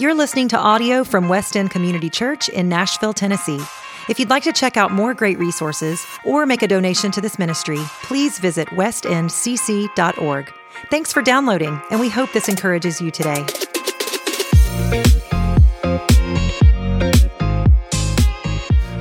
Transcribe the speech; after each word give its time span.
You're 0.00 0.14
listening 0.14 0.46
to 0.50 0.56
audio 0.56 1.02
from 1.02 1.28
West 1.28 1.56
End 1.56 1.72
Community 1.72 2.08
Church 2.08 2.48
in 2.48 2.68
Nashville, 2.68 3.12
Tennessee. 3.12 3.58
If 4.08 4.20
you'd 4.20 4.30
like 4.30 4.44
to 4.44 4.52
check 4.52 4.76
out 4.76 4.92
more 4.92 5.12
great 5.12 5.40
resources 5.40 6.06
or 6.24 6.46
make 6.46 6.62
a 6.62 6.68
donation 6.68 7.10
to 7.10 7.20
this 7.20 7.36
ministry, 7.36 7.80
please 8.04 8.38
visit 8.38 8.68
westendcc.org. 8.68 10.52
Thanks 10.88 11.12
for 11.12 11.20
downloading, 11.20 11.82
and 11.90 11.98
we 11.98 12.08
hope 12.08 12.32
this 12.32 12.48
encourages 12.48 13.00
you 13.00 13.10
today. 13.10 13.44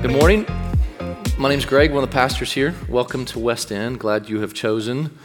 Good 0.02 0.12
morning. 0.12 0.48
My 1.38 1.50
name 1.50 1.60
is 1.60 1.66
Greg, 1.66 1.92
one 1.92 2.04
of 2.04 2.10
the 2.10 2.14
pastors 2.16 2.54
here. 2.54 2.74
Welcome 2.90 3.24
to 3.26 3.38
West 3.38 3.72
End. 3.72 4.00
Glad 4.00 4.30
you 4.30 4.42
have 4.42 4.56
chosen 4.56 5.16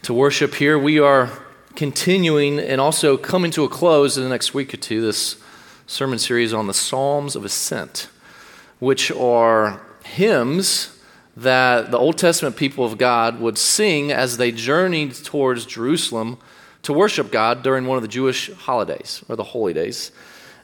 to 0.00 0.14
worship 0.14 0.54
here. 0.54 0.78
We 0.78 0.98
are 0.98 1.30
continuing 1.76 2.58
and 2.58 2.80
also 2.80 3.16
coming 3.16 3.50
to 3.52 3.64
a 3.64 3.68
close 3.68 4.16
in 4.16 4.22
the 4.22 4.28
next 4.28 4.54
week 4.54 4.74
or 4.74 4.76
two 4.76 5.00
this 5.00 5.36
sermon 5.86 6.18
series 6.18 6.52
on 6.52 6.66
the 6.66 6.74
Psalms 6.74 7.36
of 7.36 7.44
Ascent, 7.44 8.08
which 8.78 9.10
are 9.12 9.80
hymns 10.04 10.96
that 11.36 11.90
the 11.90 11.98
Old 11.98 12.18
Testament 12.18 12.56
people 12.56 12.84
of 12.84 12.98
God 12.98 13.40
would 13.40 13.56
sing 13.56 14.12
as 14.12 14.36
they 14.36 14.52
journeyed 14.52 15.14
towards 15.14 15.64
Jerusalem 15.64 16.38
to 16.82 16.92
worship 16.92 17.30
God 17.30 17.62
during 17.62 17.86
one 17.86 17.96
of 17.96 18.02
the 18.02 18.08
Jewish 18.08 18.52
holidays 18.52 19.24
or 19.28 19.36
the 19.36 19.44
holy 19.44 19.72
days. 19.72 20.12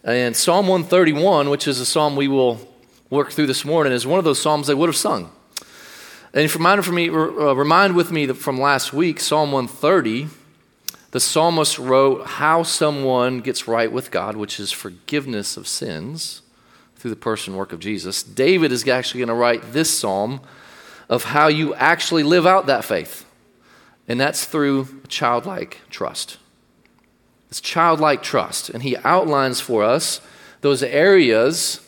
And 0.05 0.37
Psalm 0.37 0.69
131, 0.69 1.51
which 1.51 1.67
is 1.67 1.81
a 1.81 1.87
psalm 1.87 2.17
we 2.17 2.29
will 2.29 2.61
work 3.11 3.33
through 3.33 3.47
this 3.47 3.65
morning, 3.65 3.93
is 3.93 4.07
one 4.07 4.19
of 4.19 4.25
those 4.25 4.41
psalms 4.41 4.67
they 4.67 4.75
would 4.75 4.89
have 4.89 4.97
sung. 4.97 5.31
And 6.33 6.45
if 6.45 6.55
remind, 6.55 6.85
for 6.85 6.93
me, 6.93 7.09
uh, 7.09 7.55
remind 7.55 7.97
with 7.97 8.13
me 8.13 8.27
from 8.29 8.61
last 8.61 8.93
week, 8.93 9.21
Psalm 9.21 9.53
130, 9.53 10.29
the 11.17 11.21
psalmist 11.21 11.79
wrote 11.79 12.27
how 12.27 12.63
someone 12.63 13.41
gets 13.41 13.67
right 13.67 13.91
with 13.91 14.11
God, 14.11 14.37
which 14.37 14.61
is 14.61 14.71
forgiveness 14.71 15.57
of 15.57 15.67
sins 15.67 16.43
through 16.97 17.09
the 17.09 17.17
person 17.17 17.57
work 17.57 17.73
of 17.73 17.81
Jesus. 17.81 18.23
David 18.23 18.71
is 18.71 18.87
actually 18.87 19.21
going 19.21 19.29
to 19.29 19.35
write 19.35 19.73
this 19.73 19.99
psalm 19.99 20.43
of 21.09 21.25
how 21.25 21.49
you 21.49 21.75
actually 21.77 22.23
live 22.23 22.45
out 22.45 22.67
that 22.67 22.85
faith. 22.85 23.25
And 24.07 24.21
that's 24.21 24.45
through 24.45 24.89
childlike 25.09 25.81
trust. 25.89 26.37
It's 27.49 27.63
childlike 27.63 28.23
trust. 28.23 28.69
And 28.69 28.83
he 28.83 28.99
outlines 28.99 29.59
for 29.59 29.85
us 29.85 30.21
those 30.61 30.83
areas 30.83 31.81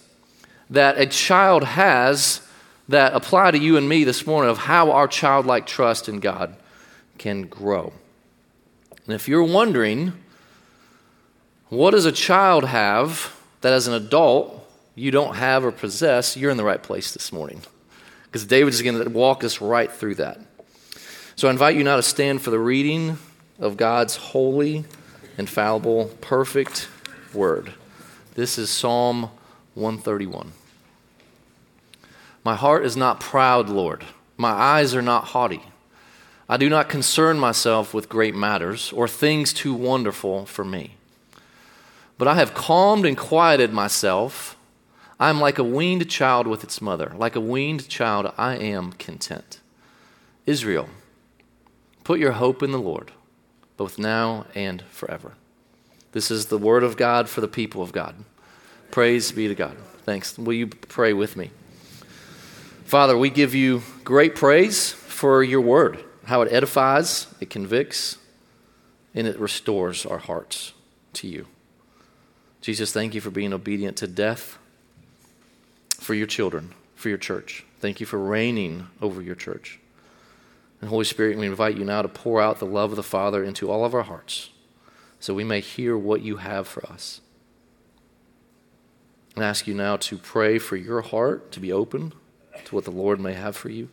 that 0.70 0.96
a 0.96 1.04
child 1.04 1.64
has 1.64 2.40
that 2.88 3.12
apply 3.12 3.50
to 3.50 3.58
you 3.58 3.76
and 3.76 3.86
me 3.90 4.04
this 4.04 4.26
morning 4.26 4.50
of 4.50 4.56
how 4.56 4.90
our 4.90 5.06
childlike 5.06 5.66
trust 5.66 6.08
in 6.08 6.18
God 6.18 6.56
can 7.18 7.42
grow. 7.42 7.92
And 9.08 9.14
if 9.16 9.26
you're 9.26 9.42
wondering, 9.42 10.12
what 11.70 11.90
does 11.90 12.04
a 12.04 12.12
child 12.12 12.64
have 12.64 13.34
that 13.62 13.72
as 13.72 13.88
an 13.88 13.94
adult 13.94 14.54
you 14.98 15.10
don't 15.10 15.36
have 15.36 15.64
or 15.64 15.72
possess, 15.72 16.36
you're 16.36 16.50
in 16.50 16.56
the 16.56 16.64
right 16.64 16.82
place 16.82 17.12
this 17.12 17.32
morning. 17.32 17.62
Because 18.24 18.44
David 18.44 18.74
is 18.74 18.82
going 18.82 19.02
to 19.02 19.08
walk 19.08 19.44
us 19.44 19.60
right 19.60 19.90
through 19.90 20.16
that. 20.16 20.40
So 21.36 21.48
I 21.48 21.50
invite 21.50 21.76
you 21.76 21.84
now 21.84 21.96
to 21.96 22.02
stand 22.02 22.42
for 22.42 22.50
the 22.50 22.58
reading 22.58 23.16
of 23.58 23.76
God's 23.76 24.16
holy, 24.16 24.84
infallible, 25.38 26.06
perfect 26.20 26.88
word. 27.32 27.72
This 28.34 28.58
is 28.58 28.70
Psalm 28.70 29.30
131. 29.74 30.52
My 32.44 32.56
heart 32.56 32.84
is 32.84 32.96
not 32.96 33.20
proud, 33.20 33.68
Lord. 33.68 34.04
My 34.36 34.50
eyes 34.50 34.94
are 34.94 35.02
not 35.02 35.24
haughty. 35.24 35.62
I 36.48 36.56
do 36.56 36.68
not 36.68 36.88
concern 36.88 37.38
myself 37.38 37.92
with 37.92 38.08
great 38.08 38.34
matters 38.34 38.90
or 38.92 39.06
things 39.06 39.52
too 39.52 39.74
wonderful 39.74 40.46
for 40.46 40.64
me. 40.64 40.94
But 42.16 42.26
I 42.26 42.34
have 42.34 42.54
calmed 42.54 43.04
and 43.04 43.16
quieted 43.16 43.72
myself. 43.72 44.56
I 45.20 45.30
am 45.30 45.40
like 45.40 45.58
a 45.58 45.64
weaned 45.64 46.08
child 46.08 46.46
with 46.46 46.64
its 46.64 46.80
mother. 46.80 47.12
Like 47.14 47.36
a 47.36 47.40
weaned 47.40 47.88
child, 47.88 48.32
I 48.38 48.56
am 48.56 48.92
content. 48.92 49.60
Israel, 50.46 50.88
put 52.02 52.18
your 52.18 52.32
hope 52.32 52.62
in 52.62 52.72
the 52.72 52.78
Lord, 52.78 53.12
both 53.76 53.98
now 53.98 54.46
and 54.54 54.82
forever. 54.90 55.34
This 56.12 56.30
is 56.30 56.46
the 56.46 56.58
word 56.58 56.82
of 56.82 56.96
God 56.96 57.28
for 57.28 57.42
the 57.42 57.48
people 57.48 57.82
of 57.82 57.92
God. 57.92 58.14
Praise 58.90 59.30
be 59.30 59.46
to 59.48 59.54
God. 59.54 59.76
Thanks. 60.04 60.38
Will 60.38 60.54
you 60.54 60.68
pray 60.68 61.12
with 61.12 61.36
me? 61.36 61.50
Father, 62.84 63.18
we 63.18 63.28
give 63.28 63.54
you 63.54 63.82
great 64.02 64.34
praise 64.34 64.90
for 64.90 65.44
your 65.44 65.60
word, 65.60 66.02
how 66.28 66.42
it 66.42 66.52
edifies, 66.52 67.26
it 67.40 67.48
convicts, 67.48 68.18
and 69.14 69.26
it 69.26 69.40
restores 69.40 70.04
our 70.04 70.18
hearts 70.18 70.74
to 71.14 71.26
you. 71.26 71.46
Jesus, 72.60 72.92
thank 72.92 73.14
you 73.14 73.22
for 73.22 73.30
being 73.30 73.54
obedient 73.54 73.96
to 73.96 74.06
death 74.06 74.58
for 75.94 76.12
your 76.12 76.26
children, 76.26 76.74
for 76.94 77.08
your 77.08 77.16
church. 77.16 77.64
Thank 77.80 77.98
you 77.98 78.04
for 78.04 78.18
reigning 78.18 78.88
over 79.00 79.22
your 79.22 79.36
church. 79.36 79.80
And 80.82 80.90
Holy 80.90 81.06
Spirit, 81.06 81.38
we 81.38 81.46
invite 81.46 81.78
you 81.78 81.84
now 81.86 82.02
to 82.02 82.08
pour 82.08 82.42
out 82.42 82.58
the 82.58 82.66
love 82.66 82.90
of 82.90 82.96
the 82.96 83.02
Father 83.02 83.42
into 83.42 83.70
all 83.70 83.86
of 83.86 83.94
our 83.94 84.02
hearts 84.02 84.50
so 85.18 85.32
we 85.32 85.44
may 85.44 85.60
hear 85.60 85.96
what 85.96 86.20
you 86.20 86.36
have 86.36 86.68
for 86.68 86.84
us. 86.86 87.22
And 89.34 89.42
ask 89.42 89.66
you 89.66 89.72
now 89.72 89.96
to 89.96 90.18
pray 90.18 90.58
for 90.58 90.76
your 90.76 91.00
heart 91.00 91.52
to 91.52 91.60
be 91.60 91.72
open 91.72 92.12
to 92.66 92.74
what 92.74 92.84
the 92.84 92.90
Lord 92.90 93.18
may 93.18 93.32
have 93.32 93.56
for 93.56 93.70
you. 93.70 93.88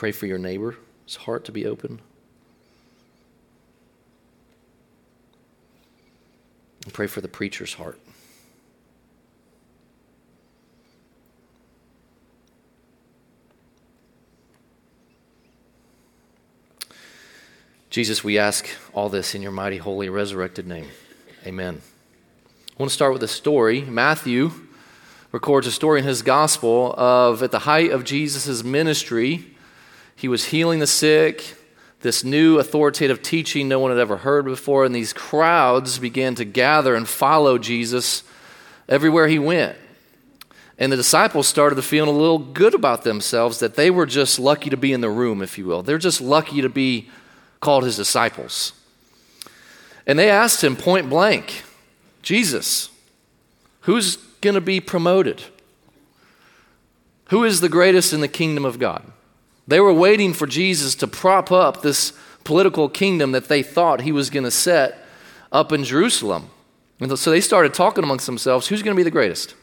Pray 0.00 0.12
for 0.12 0.24
your 0.24 0.38
neighbor's 0.38 0.76
heart 1.14 1.44
to 1.44 1.52
be 1.52 1.66
open. 1.66 2.00
And 6.86 6.94
pray 6.94 7.06
for 7.06 7.20
the 7.20 7.28
preacher's 7.28 7.74
heart. 7.74 8.00
Jesus, 17.90 18.24
we 18.24 18.38
ask 18.38 18.66
all 18.94 19.10
this 19.10 19.34
in 19.34 19.42
your 19.42 19.52
mighty, 19.52 19.76
holy, 19.76 20.08
resurrected 20.08 20.66
name. 20.66 20.88
Amen. 21.44 21.82
I 22.70 22.82
want 22.82 22.88
to 22.88 22.94
start 22.94 23.12
with 23.12 23.22
a 23.22 23.28
story. 23.28 23.82
Matthew 23.82 24.52
records 25.30 25.66
a 25.66 25.70
story 25.70 25.98
in 25.98 26.06
his 26.06 26.22
gospel 26.22 26.94
of 26.96 27.42
at 27.42 27.50
the 27.50 27.58
height 27.58 27.90
of 27.90 28.04
Jesus' 28.04 28.64
ministry, 28.64 29.56
he 30.20 30.28
was 30.28 30.44
healing 30.44 30.80
the 30.80 30.86
sick, 30.86 31.56
this 32.02 32.22
new 32.22 32.58
authoritative 32.58 33.22
teaching 33.22 33.68
no 33.68 33.78
one 33.78 33.90
had 33.90 33.98
ever 33.98 34.18
heard 34.18 34.44
before, 34.44 34.84
and 34.84 34.94
these 34.94 35.14
crowds 35.14 35.98
began 35.98 36.34
to 36.34 36.44
gather 36.44 36.94
and 36.94 37.08
follow 37.08 37.56
Jesus 37.56 38.22
everywhere 38.86 39.28
he 39.28 39.38
went. 39.38 39.78
And 40.78 40.92
the 40.92 40.96
disciples 40.96 41.48
started 41.48 41.76
to 41.76 41.82
feel 41.82 42.06
a 42.06 42.10
little 42.10 42.38
good 42.38 42.74
about 42.74 43.02
themselves 43.02 43.60
that 43.60 43.76
they 43.76 43.90
were 43.90 44.04
just 44.04 44.38
lucky 44.38 44.68
to 44.68 44.76
be 44.76 44.92
in 44.92 45.00
the 45.00 45.08
room, 45.08 45.40
if 45.40 45.56
you 45.56 45.64
will. 45.64 45.82
They're 45.82 45.96
just 45.96 46.20
lucky 46.20 46.60
to 46.60 46.68
be 46.68 47.08
called 47.60 47.84
his 47.84 47.96
disciples. 47.96 48.74
And 50.06 50.18
they 50.18 50.28
asked 50.28 50.62
him 50.62 50.76
point 50.76 51.08
blank, 51.08 51.62
Jesus, 52.20 52.90
who's 53.80 54.16
going 54.42 54.52
to 54.52 54.60
be 54.60 54.80
promoted? 54.80 55.44
Who 57.28 57.42
is 57.42 57.62
the 57.62 57.70
greatest 57.70 58.12
in 58.12 58.20
the 58.20 58.28
kingdom 58.28 58.66
of 58.66 58.78
God? 58.78 59.02
They 59.70 59.78
were 59.78 59.92
waiting 59.92 60.34
for 60.34 60.48
Jesus 60.48 60.96
to 60.96 61.06
prop 61.06 61.52
up 61.52 61.80
this 61.80 62.12
political 62.42 62.88
kingdom 62.88 63.30
that 63.30 63.46
they 63.46 63.62
thought 63.62 64.00
he 64.00 64.10
was 64.10 64.28
going 64.28 64.42
to 64.42 64.50
set 64.50 65.06
up 65.52 65.70
in 65.70 65.84
Jerusalem. 65.84 66.50
And 66.98 67.16
so 67.16 67.30
they 67.30 67.40
started 67.40 67.72
talking 67.72 68.02
amongst 68.02 68.26
themselves 68.26 68.66
who's 68.66 68.82
going 68.82 68.96
to 68.96 68.98
be 68.98 69.04
the 69.04 69.12
greatest? 69.12 69.54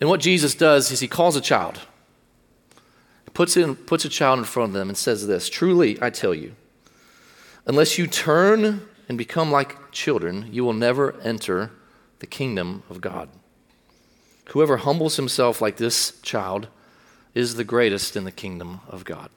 And 0.00 0.10
what 0.10 0.18
Jesus 0.18 0.56
does 0.56 0.90
is 0.90 0.98
he 0.98 1.06
calls 1.06 1.36
a 1.36 1.40
child, 1.40 1.82
puts, 3.32 3.56
in, 3.56 3.76
puts 3.76 4.04
a 4.04 4.08
child 4.08 4.40
in 4.40 4.44
front 4.44 4.70
of 4.70 4.74
them, 4.74 4.88
and 4.88 4.98
says 4.98 5.28
this 5.28 5.48
Truly, 5.48 5.96
I 6.02 6.10
tell 6.10 6.34
you, 6.34 6.56
unless 7.66 7.96
you 7.96 8.08
turn 8.08 8.88
and 9.08 9.16
become 9.16 9.52
like 9.52 9.92
children, 9.92 10.48
you 10.50 10.64
will 10.64 10.72
never 10.72 11.14
enter 11.20 11.70
the 12.18 12.26
kingdom 12.26 12.82
of 12.90 13.00
God. 13.00 13.28
Whoever 14.46 14.78
humbles 14.78 15.14
himself 15.14 15.62
like 15.62 15.76
this 15.76 16.20
child 16.22 16.66
is 17.34 17.56
the 17.56 17.64
greatest 17.64 18.16
in 18.16 18.24
the 18.24 18.32
kingdom 18.32 18.80
of 18.88 19.04
God. 19.04 19.28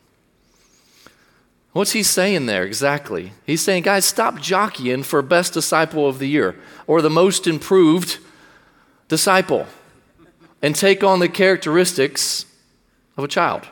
What's 1.74 1.92
he 1.92 2.04
saying 2.04 2.46
there 2.46 2.64
exactly? 2.64 3.34
He's 3.46 3.62
saying, 3.62 3.84
guys, 3.84 4.06
stop 4.06 4.40
jockeying 4.40 5.04
for 5.04 5.22
best 5.22 5.54
disciple 5.54 6.08
of 6.08 6.20
the 6.20 6.28
year 6.28 6.56
or 6.88 7.02
the 7.02 7.10
most 7.10 7.46
improved 7.46 8.18
disciple 9.08 9.68
and 10.62 10.76
take 10.76 11.04
on 11.04 11.20
the 11.20 11.30
characteristics 11.30 12.46
of 13.16 13.24
a 13.24 13.28
child. 13.28 13.68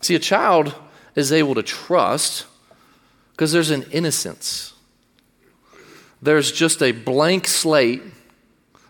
See, 0.00 0.14
a 0.14 0.18
child 0.18 0.74
is 1.14 1.32
able 1.32 1.54
to 1.54 1.62
trust 1.62 2.46
because 3.32 3.52
there's 3.52 3.70
an 3.70 3.84
innocence. 3.90 4.72
There's 6.22 6.52
just 6.52 6.82
a 6.82 6.92
blank 6.92 7.46
slate 7.46 8.02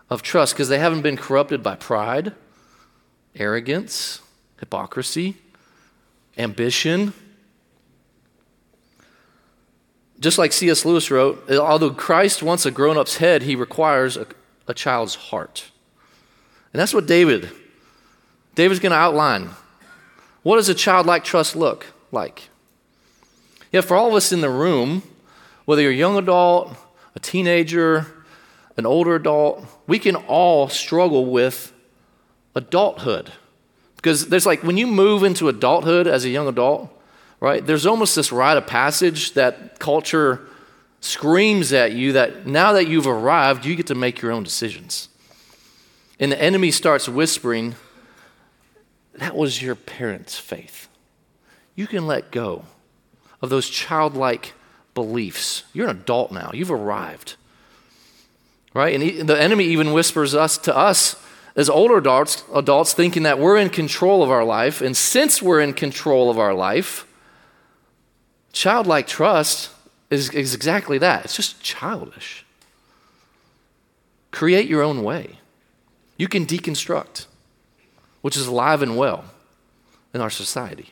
of 0.09 0.23
trust 0.23 0.55
because 0.55 0.69
they 0.69 0.79
haven't 0.79 1.03
been 1.03 1.17
corrupted 1.17 1.63
by 1.63 1.77
pride 1.77 2.35
arrogance, 3.35 4.21
hypocrisy, 4.59 5.37
ambition. 6.37 7.13
just 10.21 10.37
like 10.37 10.53
C.S. 10.53 10.85
Lewis 10.85 11.11
wrote, 11.11 11.51
although 11.51 11.91
Christ 11.91 12.43
wants 12.43 12.67
a 12.67 12.71
grown 12.71 12.99
up's 12.99 13.17
head, 13.17 13.43
he 13.43 13.57
requires 13.57 14.19
a, 14.19 14.27
a 14.69 14.75
child's 14.75 15.15
heart. 15.15 15.71
And 16.73 16.81
that's 16.81 16.95
what 16.95 17.07
David, 17.07 17.51
David's 18.55 18.81
going 18.81 18.93
to 18.93 18.99
outline. 18.99 19.51
What 20.43 20.57
does 20.57 20.69
a 20.69 20.75
childlike 20.75 21.25
trust 21.25 21.57
look 21.57 21.87
like? 22.13 22.51
Yeah, 23.73 23.81
for 23.81 23.97
all 23.97 24.09
of 24.09 24.15
us 24.15 24.31
in 24.31 24.43
the 24.43 24.51
room, 24.51 25.03
whether 25.65 25.81
you're 25.83 25.93
a 25.93 25.95
young 25.95 26.19
adult, 26.19 26.75
a 27.15 27.21
teenager, 27.21 28.07
an 28.77 28.85
older 28.85 29.15
adult, 29.15 29.65
we 29.87 29.99
can 29.99 30.17
all 30.17 30.69
struggle 30.69 31.27
with 31.27 31.73
adulthood. 32.55 33.33
Because 33.97 34.29
there's 34.29 34.47
like, 34.47 34.63
when 34.63 34.77
you 34.77 34.87
move 34.87 35.23
into 35.23 35.49
adulthood 35.49 36.07
as 36.07 36.25
a 36.25 36.31
young 36.31 36.49
adult, 36.49 36.91
right, 37.39 37.65
there's 37.65 37.87
almost 37.87 38.17
this 38.17 38.33
rite 38.33 38.57
of 38.57 38.67
passage 38.67 39.35
that 39.35 39.79
culture 39.79 40.41
screams 41.01 41.73
at 41.73 41.93
you 41.93 42.13
that 42.13 42.47
now 42.47 42.73
that 42.73 42.87
you've 42.87 43.07
arrived, 43.07 43.65
you 43.65 43.77
get 43.77 43.87
to 43.89 43.95
make 43.95 44.21
your 44.21 44.33
own 44.33 44.43
decisions. 44.43 45.09
And 46.19 46.33
the 46.33 46.41
enemy 46.41 46.71
starts 46.71 47.09
whispering, 47.09 47.75
that 49.15 49.37
was 49.37 49.63
your 49.63 49.75
parents' 49.75 50.39
faith. 50.39 50.89
You 51.75 51.87
can 51.87 52.07
let 52.07 52.31
go 52.31 52.65
of 53.43 53.51
those 53.51 53.69
childlike 53.69 54.53
beliefs. 54.95 55.65
You're 55.73 55.89
an 55.89 55.97
adult 55.97 56.33
now, 56.33 56.51
you've 56.53 56.71
arrived. 56.71 57.37
Right? 58.75 58.95
And 58.95 59.03
he, 59.03 59.23
the 59.23 59.41
enemy 59.41 59.65
even 59.65 59.93
whispers 59.93 60.35
us 60.35 60.57
to 60.59 60.77
us 60.77 61.17
as 61.57 61.69
older 61.69 61.99
adults, 61.99 62.45
adults 62.55 62.93
thinking 62.93 63.25
that 63.25 63.39
we're 63.39 63.57
in 63.57 63.71
control 63.71 64.23
of 64.23 64.31
our 64.31 64.45
life. 64.45 64.81
And 64.81 64.97
since 64.97 65.43
we're 65.43 65.61
in 65.61 65.73
control 65.73 66.31
of 66.31 66.39
our 66.39 66.55
life, 66.55 67.07
childlike 68.53 69.07
trust 69.07 69.71
is, 70.11 70.31
is 70.31 70.55
exactly 70.55 70.99
that. 70.99 71.25
It's 71.25 71.37
just 71.37 71.63
childish. 71.63 72.45
Create 74.31 74.69
your 74.69 74.83
own 74.83 75.03
way. 75.03 75.39
You 76.17 76.29
can 76.29 76.47
deconstruct, 76.47 77.27
which 78.21 78.37
is 78.37 78.47
alive 78.47 78.83
and 78.83 78.97
well 78.97 79.25
in 80.15 80.21
our 80.21 80.31
society. 80.31 80.91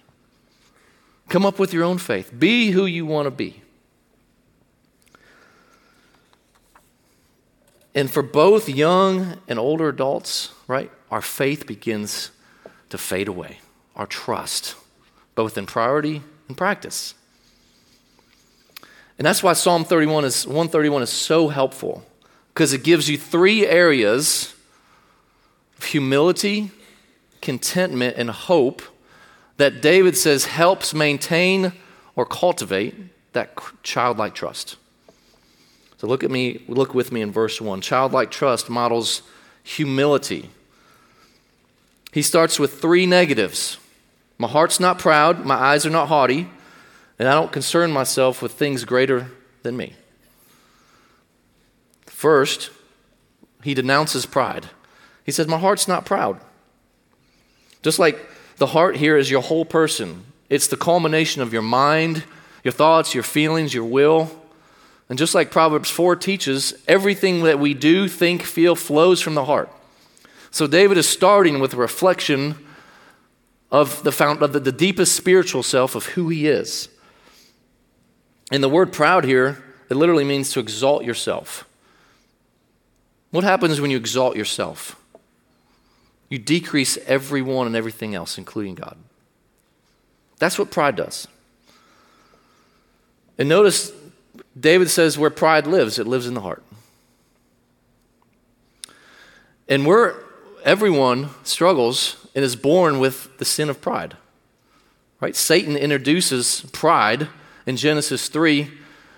Come 1.28 1.44
up 1.44 1.58
with 1.58 1.72
your 1.72 1.84
own 1.84 1.98
faith. 1.98 2.32
Be 2.36 2.70
who 2.70 2.86
you 2.86 3.04
want 3.04 3.26
to 3.26 3.30
be. 3.30 3.62
And 7.98 8.08
for 8.08 8.22
both 8.22 8.68
young 8.68 9.40
and 9.48 9.58
older 9.58 9.88
adults, 9.88 10.52
right, 10.68 10.88
our 11.10 11.20
faith 11.20 11.66
begins 11.66 12.30
to 12.90 12.96
fade 12.96 13.26
away, 13.26 13.58
our 13.96 14.06
trust, 14.06 14.76
both 15.34 15.58
in 15.58 15.66
priority 15.66 16.22
and 16.46 16.56
practice. 16.56 17.14
And 19.18 19.26
that's 19.26 19.42
why 19.42 19.52
Psalm 19.54 19.84
31 19.84 20.26
is 20.26 20.46
131 20.46 21.02
is 21.02 21.10
so 21.10 21.48
helpful 21.48 22.04
because 22.54 22.72
it 22.72 22.84
gives 22.84 23.10
you 23.10 23.18
three 23.18 23.66
areas 23.66 24.54
of 25.76 25.82
humility, 25.82 26.70
contentment, 27.40 28.16
and 28.16 28.30
hope 28.30 28.80
that 29.56 29.82
David 29.82 30.16
says 30.16 30.44
helps 30.44 30.94
maintain 30.94 31.72
or 32.14 32.24
cultivate 32.24 32.94
that 33.32 33.58
childlike 33.82 34.36
trust. 34.36 34.76
So 35.98 36.06
look 36.06 36.24
at 36.24 36.30
me, 36.30 36.62
look 36.68 36.94
with 36.94 37.12
me 37.12 37.20
in 37.20 37.32
verse 37.32 37.60
1. 37.60 37.80
Childlike 37.80 38.30
trust 38.30 38.70
models 38.70 39.22
humility. 39.64 40.48
He 42.12 42.22
starts 42.22 42.58
with 42.58 42.80
three 42.80 43.04
negatives. 43.04 43.78
My 44.38 44.48
heart's 44.48 44.80
not 44.80 44.98
proud, 44.98 45.44
my 45.44 45.56
eyes 45.56 45.84
are 45.84 45.90
not 45.90 46.08
haughty, 46.08 46.48
and 47.18 47.28
I 47.28 47.34
don't 47.34 47.50
concern 47.50 47.90
myself 47.90 48.40
with 48.40 48.52
things 48.52 48.84
greater 48.84 49.32
than 49.62 49.76
me. 49.76 49.94
First, 52.06 52.70
he 53.64 53.74
denounces 53.74 54.24
pride. 54.24 54.70
He 55.24 55.32
says, 55.32 55.48
My 55.48 55.58
heart's 55.58 55.88
not 55.88 56.06
proud. 56.06 56.40
Just 57.82 57.98
like 57.98 58.18
the 58.56 58.66
heart 58.66 58.96
here 58.96 59.16
is 59.16 59.30
your 59.30 59.42
whole 59.42 59.64
person, 59.64 60.24
it's 60.48 60.68
the 60.68 60.76
culmination 60.76 61.42
of 61.42 61.52
your 61.52 61.62
mind, 61.62 62.24
your 62.62 62.72
thoughts, 62.72 63.14
your 63.14 63.24
feelings, 63.24 63.74
your 63.74 63.84
will. 63.84 64.30
And 65.08 65.18
just 65.18 65.34
like 65.34 65.50
Proverbs 65.50 65.90
4 65.90 66.16
teaches, 66.16 66.74
everything 66.86 67.42
that 67.44 67.58
we 67.58 67.72
do, 67.72 68.08
think, 68.08 68.42
feel 68.42 68.74
flows 68.74 69.20
from 69.20 69.34
the 69.34 69.46
heart. 69.46 69.70
So 70.50 70.66
David 70.66 70.98
is 70.98 71.08
starting 71.08 71.60
with 71.60 71.74
a 71.74 71.78
reflection 71.78 72.66
of 73.70 74.02
the, 74.02 74.12
found, 74.12 74.42
of 74.42 74.52
the, 74.52 74.60
the 74.60 74.72
deepest 74.72 75.14
spiritual 75.14 75.62
self 75.62 75.94
of 75.94 76.06
who 76.06 76.28
he 76.28 76.46
is. 76.46 76.88
And 78.50 78.62
the 78.62 78.68
word 78.68 78.92
proud 78.92 79.24
here, 79.24 79.62
it 79.90 79.94
literally 79.94 80.24
means 80.24 80.52
to 80.52 80.60
exalt 80.60 81.04
yourself. 81.04 81.66
What 83.30 83.44
happens 83.44 83.80
when 83.80 83.90
you 83.90 83.96
exalt 83.96 84.36
yourself? 84.36 84.96
You 86.30 86.38
decrease 86.38 86.98
everyone 87.06 87.66
and 87.66 87.76
everything 87.76 88.14
else, 88.14 88.38
including 88.38 88.74
God. 88.74 88.96
That's 90.38 90.58
what 90.58 90.70
pride 90.70 90.96
does. 90.96 91.26
And 93.38 93.48
notice 93.48 93.92
David 94.58 94.90
says 94.90 95.18
where 95.18 95.30
pride 95.30 95.66
lives, 95.66 95.98
it 95.98 96.06
lives 96.06 96.26
in 96.26 96.34
the 96.34 96.40
heart. 96.40 96.62
And 99.68 99.86
we're, 99.86 100.14
everyone 100.64 101.30
struggles 101.44 102.26
and 102.34 102.44
is 102.44 102.56
born 102.56 102.98
with 102.98 103.36
the 103.38 103.44
sin 103.44 103.68
of 103.68 103.80
pride. 103.80 104.16
Right? 105.20 105.36
Satan 105.36 105.76
introduces 105.76 106.62
pride 106.72 107.28
in 107.66 107.76
Genesis 107.76 108.28
3 108.28 108.70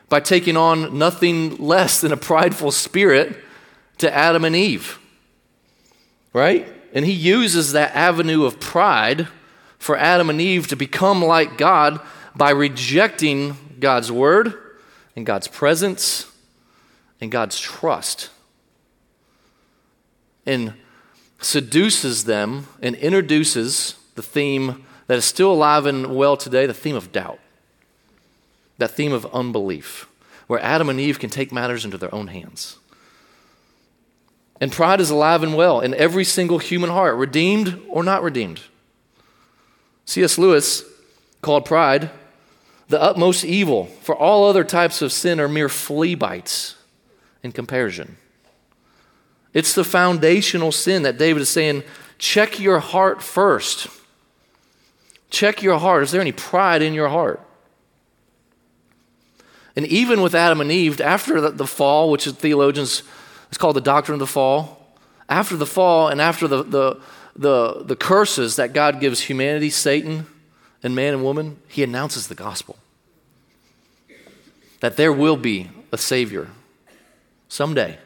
by 0.09 0.21
taking 0.21 0.57
on 0.57 0.99
nothing 0.99 1.57
less 1.57 2.01
than 2.01 2.13
a 2.13 2.17
prideful 2.17 2.73
spirit 2.73 3.37
to 3.99 4.13
Adam 4.13 4.45
and 4.45 4.57
Eve. 4.57 4.99
Right? 6.33 6.67
And 6.93 7.05
he 7.05 7.13
uses 7.13 7.73
that 7.73 7.95
avenue 7.95 8.45
of 8.45 8.59
pride 8.59 9.29
for 9.79 9.97
Adam 9.97 10.29
and 10.29 10.41
Eve 10.41 10.67
to 10.69 10.77
become 10.77 11.23
like 11.23 11.57
God 11.57 12.01
by 12.35 12.51
rejecting 12.51 13.57
God's 13.79 14.11
word 14.11 14.70
and 15.21 15.27
God's 15.27 15.49
presence 15.49 16.33
and 17.21 17.31
God's 17.31 17.61
trust 17.61 18.31
and 20.47 20.73
seduces 21.43 22.25
them 22.25 22.69
and 22.81 22.97
introduces 22.97 23.97
the 24.15 24.23
theme 24.23 24.87
that 25.09 25.19
is 25.19 25.27
still 25.27 25.53
alive 25.53 25.85
and 25.85 26.17
well 26.17 26.39
today 26.39 26.65
the 26.65 26.73
theme 26.73 26.97
of 26.97 27.13
doubt, 27.13 27.39
that 28.79 28.93
theme 28.93 29.13
of 29.13 29.27
unbelief, 29.35 30.09
where 30.47 30.61
Adam 30.61 30.89
and 30.89 30.99
Eve 30.99 31.19
can 31.19 31.29
take 31.29 31.53
matters 31.53 31.85
into 31.85 31.99
their 31.99 32.15
own 32.15 32.29
hands. 32.29 32.79
And 34.59 34.73
pride 34.73 35.03
is 35.03 35.11
alive 35.11 35.43
and 35.43 35.55
well 35.55 35.81
in 35.81 35.93
every 35.93 36.25
single 36.25 36.59
human 36.59 36.89
heart, 36.89 37.17
redeemed 37.17 37.79
or 37.91 38.03
not 38.03 38.23
redeemed. 38.23 38.63
C.S. 40.07 40.39
Lewis 40.39 40.83
called 41.43 41.67
pride 41.67 42.09
the 42.91 43.01
utmost 43.01 43.45
evil, 43.45 43.87
for 44.03 44.17
all 44.17 44.49
other 44.49 44.65
types 44.65 45.01
of 45.01 45.13
sin 45.13 45.39
are 45.39 45.47
mere 45.47 45.69
flea 45.69 46.17
bites 46.17 46.75
in 47.41 47.53
comparison. 47.53 48.17
It's 49.55 49.75
the 49.75 49.85
foundational 49.85 50.73
sin 50.73 51.05
that 51.05 51.17
David 51.17 51.41
is 51.41 51.49
saying 51.49 51.85
check 52.19 52.59
your 52.59 52.81
heart 52.81 53.23
first. 53.23 53.87
Check 55.31 55.63
your 55.63 55.79
heart. 55.79 56.03
Is 56.03 56.11
there 56.11 56.21
any 56.21 56.33
pride 56.33 56.83
in 56.83 56.93
your 56.93 57.09
heart? 57.09 57.41
And 59.77 59.87
even 59.87 60.21
with 60.21 60.35
Adam 60.35 60.61
and 60.61 60.73
Eve, 60.73 61.01
after 61.01 61.41
the, 61.41 61.51
the 61.51 61.69
fall, 61.69 62.11
which 62.11 62.27
is 62.27 62.33
theologians, 62.33 63.05
it's 63.51 63.57
called 63.57 63.77
the 63.77 63.81
doctrine 63.81 64.15
of 64.15 64.19
the 64.21 64.27
fall, 64.27 64.85
after 65.29 65.57
the 65.57 65.65
fall 65.65 66.09
and 66.09 66.21
after 66.21 66.49
the, 66.49 66.65
the, 66.65 67.01
the, 67.37 67.85
the 67.85 67.97
curses 67.97 68.57
that 68.57 68.73
God 68.73 68.99
gives 68.99 69.21
humanity, 69.21 69.71
Satan, 69.71 70.27
and 70.83 70.97
man 70.97 71.15
and 71.15 71.23
woman, 71.23 71.59
he 71.69 71.85
announces 71.85 72.27
the 72.27 72.35
gospel. 72.35 72.77
That 74.81 74.97
there 74.97 75.13
will 75.13 75.37
be 75.37 75.71
a 75.93 75.99
Savior 75.99 76.49
someday. 77.49 77.99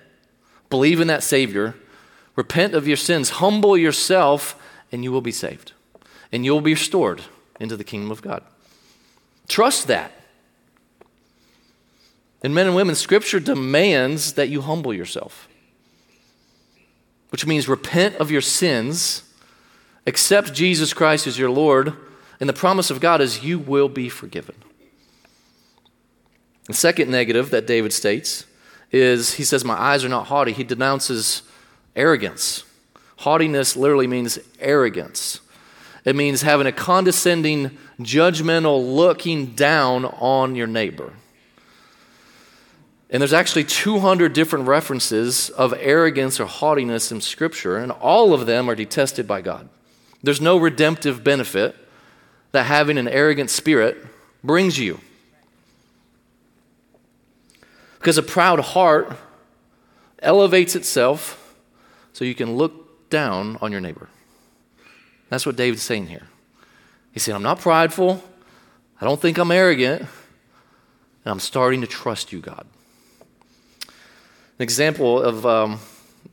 Believe 0.71 1.01
in 1.01 1.07
that 1.09 1.23
Savior, 1.23 1.75
repent 2.37 2.75
of 2.75 2.89
your 2.89 2.97
sins, 2.97 3.31
humble 3.31 3.77
yourself, 3.77 4.61
and 4.91 5.05
you 5.05 5.13
will 5.13 5.21
be 5.21 5.33
saved. 5.33 5.73
And 6.33 6.45
you 6.45 6.53
will 6.53 6.61
be 6.61 6.75
restored 6.75 7.23
into 7.61 7.77
the 7.77 7.85
kingdom 7.85 8.11
of 8.11 8.23
God. 8.23 8.43
Trust 9.47 9.87
that. 9.87 10.13
And 12.43 12.55
men 12.55 12.67
and 12.67 12.77
women, 12.77 12.95
Scripture 12.95 13.41
demands 13.41 14.35
that 14.35 14.49
you 14.49 14.61
humble 14.61 14.93
yourself, 14.93 15.49
which 17.31 17.47
means 17.47 17.69
repent 17.69 18.17
of 18.17 18.31
your 18.31 18.41
sins, 18.41 19.23
accept 20.07 20.53
Jesus 20.53 20.93
Christ 20.93 21.27
as 21.27 21.39
your 21.39 21.51
Lord, 21.51 21.95
and 22.41 22.49
the 22.49 22.53
promise 22.53 22.91
of 22.91 23.01
God 23.01 23.21
is 23.21 23.45
you 23.45 23.59
will 23.59 23.89
be 23.89 24.09
forgiven. 24.09 24.57
The 26.67 26.75
second 26.75 27.11
negative 27.11 27.51
that 27.51 27.67
David 27.67 27.93
states 27.93 28.47
is 28.91 29.35
he 29.35 29.45
says, 29.45 29.65
My 29.65 29.79
eyes 29.81 30.05
are 30.05 30.09
not 30.09 30.29
haughty. 30.29 30.53
He 30.53 30.65
denounces 30.65 31.43
arrogance. 31.95 32.65
Haughtiness 33.19 33.77
literally 33.77 34.07
means 34.07 34.39
arrogance, 34.59 35.41
it 36.05 36.17
means 36.17 36.43
having 36.43 36.67
a 36.67 36.73
condescending, 36.73 37.79
judgmental 38.01 38.95
looking 38.95 39.55
down 39.55 40.05
on 40.05 40.55
your 40.55 40.67
neighbor. 40.67 41.15
And 43.11 43.21
there's 43.21 43.33
actually 43.33 43.65
200 43.65 44.33
different 44.33 44.67
references 44.67 45.49
of 45.51 45.73
arrogance 45.79 46.41
or 46.41 46.47
haughtiness 46.47 47.13
in 47.13 47.21
Scripture, 47.21 47.77
and 47.77 47.93
all 47.93 48.35
of 48.35 48.47
them 48.47 48.69
are 48.69 48.75
detested 48.75 49.29
by 49.29 49.41
God. 49.41 49.69
There's 50.23 50.41
no 50.41 50.57
redemptive 50.57 51.23
benefit 51.23 51.77
that 52.53 52.65
having 52.65 52.99
an 52.99 53.07
arrogant 53.07 53.51
spirit 53.51 54.05
brings 54.43 54.79
you. 54.79 55.01
Because 58.05 58.19
a 58.19 58.23
proud 58.23 58.61
heart 58.61 59.17
elevates 60.19 60.77
itself 60.77 61.57
so 62.13 62.27
you 62.27 62.35
can 62.35 62.55
look 62.55 63.09
down 63.09 63.57
on 63.63 63.73
your 63.73 63.81
neighbor. 63.81 64.11
That's 65.31 65.47
what 65.47 65.57
David's 65.57 65.81
saying 65.81 66.09
here. 66.09 66.29
He 67.13 67.19
said, 67.19 67.35
I'm 67.35 67.43
not 67.43 67.61
prideful. 67.61 68.23
I 69.01 69.07
don't 69.07 69.19
think 69.19 69.39
I'm 69.39 69.51
arrogant. 69.51 70.03
And 70.03 70.09
I'm 71.25 71.41
starting 71.41 71.81
to 71.81 71.87
trust 71.87 72.31
you, 72.31 72.41
God. 72.41 72.67
An 73.89 74.63
example 74.63 75.23
of 75.23 75.47
um, 75.47 75.79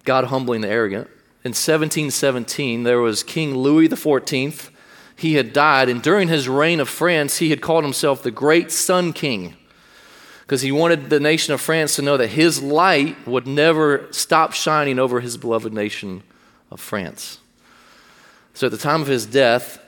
God 0.03 0.25
humbling 0.25 0.59
the 0.59 0.67
arrogant. 0.67 1.07
In 1.45 1.51
1717, 1.51 2.83
there 2.83 2.99
was 2.99 3.23
King 3.23 3.55
Louis 3.55 3.87
XIV. 3.87 4.71
He 5.15 5.35
had 5.35 5.53
died, 5.53 5.87
and 5.87 6.01
during 6.01 6.27
his 6.27 6.49
reign 6.49 6.81
of 6.81 6.89
France, 6.89 7.37
he 7.37 7.49
had 7.49 7.61
called 7.61 7.85
himself 7.85 8.21
the 8.23 8.29
Great 8.29 8.73
Sun 8.73 9.13
King 9.13 9.55
because 10.51 10.63
he 10.63 10.72
wanted 10.74 11.10
the 11.10 11.17
nation 11.17 11.53
of 11.53 11.62
France 11.62 11.96
to 11.96 12.01
know 12.01 12.17
that 12.17 12.27
his 12.27 12.62
light 12.62 13.15
would 13.25 13.48
never 13.48 14.05
stop 14.12 14.51
shining 14.51 15.00
over 15.00 15.22
his 15.22 15.38
beloved 15.38 15.72
nation 15.72 16.22
of 16.70 16.81
France. 16.81 17.39
So 18.53 18.67
at 18.67 18.72
the 18.72 18.77
time 18.77 19.01
of 19.01 19.08
his 19.08 19.25
death, 19.25 19.81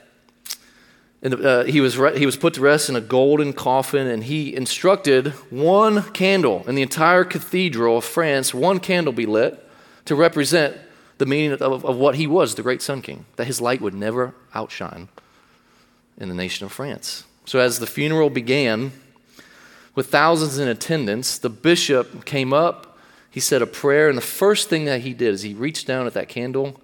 uh, 1.22 1.64
he, 1.64 1.82
was 1.82 1.98
re- 1.98 2.18
he 2.18 2.24
was 2.24 2.38
put 2.38 2.54
to 2.54 2.62
rest 2.62 2.88
in 2.88 2.96
a 2.96 3.02
golden 3.02 3.52
coffin, 3.52 4.06
and 4.06 4.24
he 4.24 4.56
instructed 4.56 5.32
one 5.50 6.02
candle 6.12 6.64
in 6.66 6.76
the 6.76 6.82
entire 6.82 7.24
cathedral 7.24 7.98
of 7.98 8.04
France, 8.06 8.54
one 8.54 8.80
candle 8.80 9.12
be 9.12 9.26
lit 9.26 9.62
to 10.06 10.14
represent 10.14 10.78
the 11.18 11.26
meaning 11.26 11.52
of, 11.52 11.84
of 11.84 11.96
what 11.98 12.14
he 12.14 12.26
was, 12.26 12.54
the 12.54 12.62
great 12.62 12.80
Sun 12.80 13.02
King, 13.02 13.26
that 13.36 13.46
his 13.46 13.60
light 13.60 13.82
would 13.82 13.92
never 13.92 14.34
outshine 14.54 15.08
in 16.16 16.30
the 16.30 16.34
nation 16.34 16.64
of 16.64 16.72
France. 16.72 17.24
So 17.44 17.58
as 17.58 17.80
the 17.80 17.86
funeral 17.86 18.30
began, 18.30 18.92
with 19.94 20.08
thousands 20.08 20.58
in 20.58 20.68
attendance, 20.68 21.38
the 21.38 21.50
bishop 21.50 22.24
came 22.24 22.52
up, 22.52 22.98
he 23.30 23.40
said 23.40 23.62
a 23.62 23.66
prayer, 23.66 24.08
and 24.08 24.16
the 24.16 24.22
first 24.22 24.68
thing 24.68 24.84
that 24.84 25.02
he 25.02 25.12
did 25.12 25.34
is 25.34 25.42
he 25.42 25.54
reached 25.54 25.86
down 25.86 26.06
at 26.06 26.14
that 26.14 26.28
candle, 26.28 26.80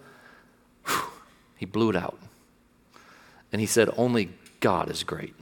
whew, 0.86 1.10
he 1.56 1.66
blew 1.66 1.90
it 1.90 1.96
out. 1.96 2.18
And 3.52 3.60
he 3.60 3.66
said, 3.66 3.90
Only 3.96 4.30
God 4.60 4.90
is 4.90 5.02
great. 5.02 5.34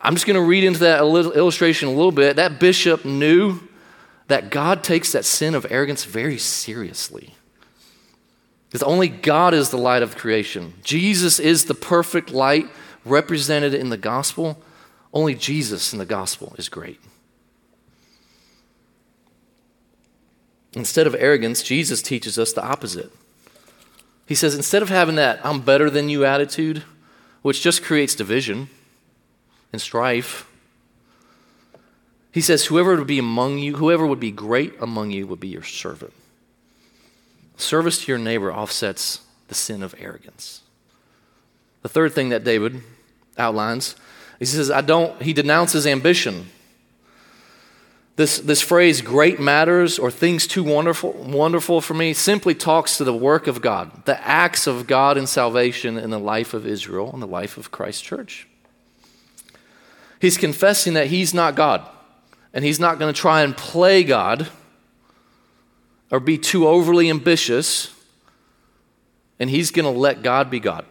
I'm 0.00 0.14
just 0.14 0.26
going 0.26 0.36
to 0.36 0.42
read 0.42 0.64
into 0.64 0.80
that 0.80 1.00
illustration 1.00 1.88
a 1.88 1.92
little 1.92 2.12
bit. 2.12 2.36
That 2.36 2.60
bishop 2.60 3.06
knew 3.06 3.60
that 4.28 4.50
God 4.50 4.84
takes 4.84 5.12
that 5.12 5.24
sin 5.24 5.54
of 5.54 5.66
arrogance 5.70 6.04
very 6.04 6.36
seriously. 6.36 7.34
Because 8.68 8.82
only 8.82 9.08
God 9.08 9.54
is 9.54 9.70
the 9.70 9.78
light 9.78 10.02
of 10.02 10.16
creation. 10.16 10.74
Jesus 10.82 11.38
is 11.38 11.64
the 11.66 11.74
perfect 11.74 12.30
light 12.30 12.68
represented 13.04 13.74
in 13.74 13.90
the 13.90 13.96
gospel. 13.96 14.62
Only 15.12 15.34
Jesus 15.34 15.92
in 15.92 15.98
the 15.98 16.06
gospel 16.06 16.54
is 16.58 16.68
great. 16.68 17.00
Instead 20.72 21.06
of 21.06 21.14
arrogance, 21.18 21.62
Jesus 21.62 22.02
teaches 22.02 22.38
us 22.38 22.52
the 22.52 22.64
opposite. 22.64 23.12
He 24.26 24.34
says, 24.34 24.54
instead 24.54 24.82
of 24.82 24.88
having 24.88 25.14
that 25.16 25.44
I'm 25.44 25.60
better 25.60 25.88
than 25.88 26.08
you 26.08 26.24
attitude, 26.24 26.82
which 27.42 27.62
just 27.62 27.84
creates 27.84 28.14
division 28.14 28.68
and 29.72 29.80
strife, 29.80 30.48
he 32.32 32.40
says, 32.40 32.66
whoever 32.66 32.96
would 32.96 33.06
be 33.06 33.20
among 33.20 33.58
you, 33.58 33.76
whoever 33.76 34.04
would 34.04 34.18
be 34.18 34.32
great 34.32 34.74
among 34.80 35.12
you 35.12 35.26
would 35.26 35.38
be 35.38 35.48
your 35.48 35.62
servant. 35.62 36.12
Service 37.56 38.04
to 38.04 38.10
your 38.10 38.18
neighbor 38.18 38.52
offsets 38.52 39.20
the 39.46 39.54
sin 39.54 39.84
of 39.84 39.94
arrogance. 39.98 40.62
The 41.84 41.90
third 41.90 42.14
thing 42.14 42.30
that 42.30 42.44
David 42.44 42.80
outlines, 43.36 43.94
he 44.38 44.46
says, 44.46 44.70
I 44.70 44.80
don't, 44.80 45.20
he 45.20 45.34
denounces 45.34 45.86
ambition. 45.86 46.46
This, 48.16 48.38
this 48.38 48.62
phrase, 48.62 49.02
great 49.02 49.38
matters 49.38 49.98
or 49.98 50.10
things 50.10 50.46
too 50.46 50.64
wonderful, 50.64 51.12
wonderful 51.12 51.82
for 51.82 51.92
me, 51.92 52.14
simply 52.14 52.54
talks 52.54 52.96
to 52.96 53.04
the 53.04 53.12
work 53.12 53.46
of 53.46 53.60
God, 53.60 54.06
the 54.06 54.18
acts 54.26 54.66
of 54.66 54.86
God 54.86 55.18
in 55.18 55.26
salvation 55.26 55.98
in 55.98 56.08
the 56.08 56.18
life 56.18 56.54
of 56.54 56.66
Israel 56.66 57.10
and 57.12 57.20
the 57.20 57.26
life 57.26 57.58
of 57.58 57.70
Christ's 57.70 58.00
church. 58.00 58.48
He's 60.22 60.38
confessing 60.38 60.94
that 60.94 61.08
he's 61.08 61.34
not 61.34 61.54
God, 61.54 61.86
and 62.54 62.64
he's 62.64 62.80
not 62.80 62.98
going 62.98 63.12
to 63.12 63.20
try 63.20 63.42
and 63.42 63.54
play 63.54 64.04
God 64.04 64.48
or 66.10 66.18
be 66.18 66.38
too 66.38 66.66
overly 66.66 67.10
ambitious, 67.10 67.92
and 69.38 69.50
he's 69.50 69.70
going 69.70 69.92
to 69.92 70.00
let 70.00 70.22
God 70.22 70.48
be 70.48 70.60
God. 70.60 70.86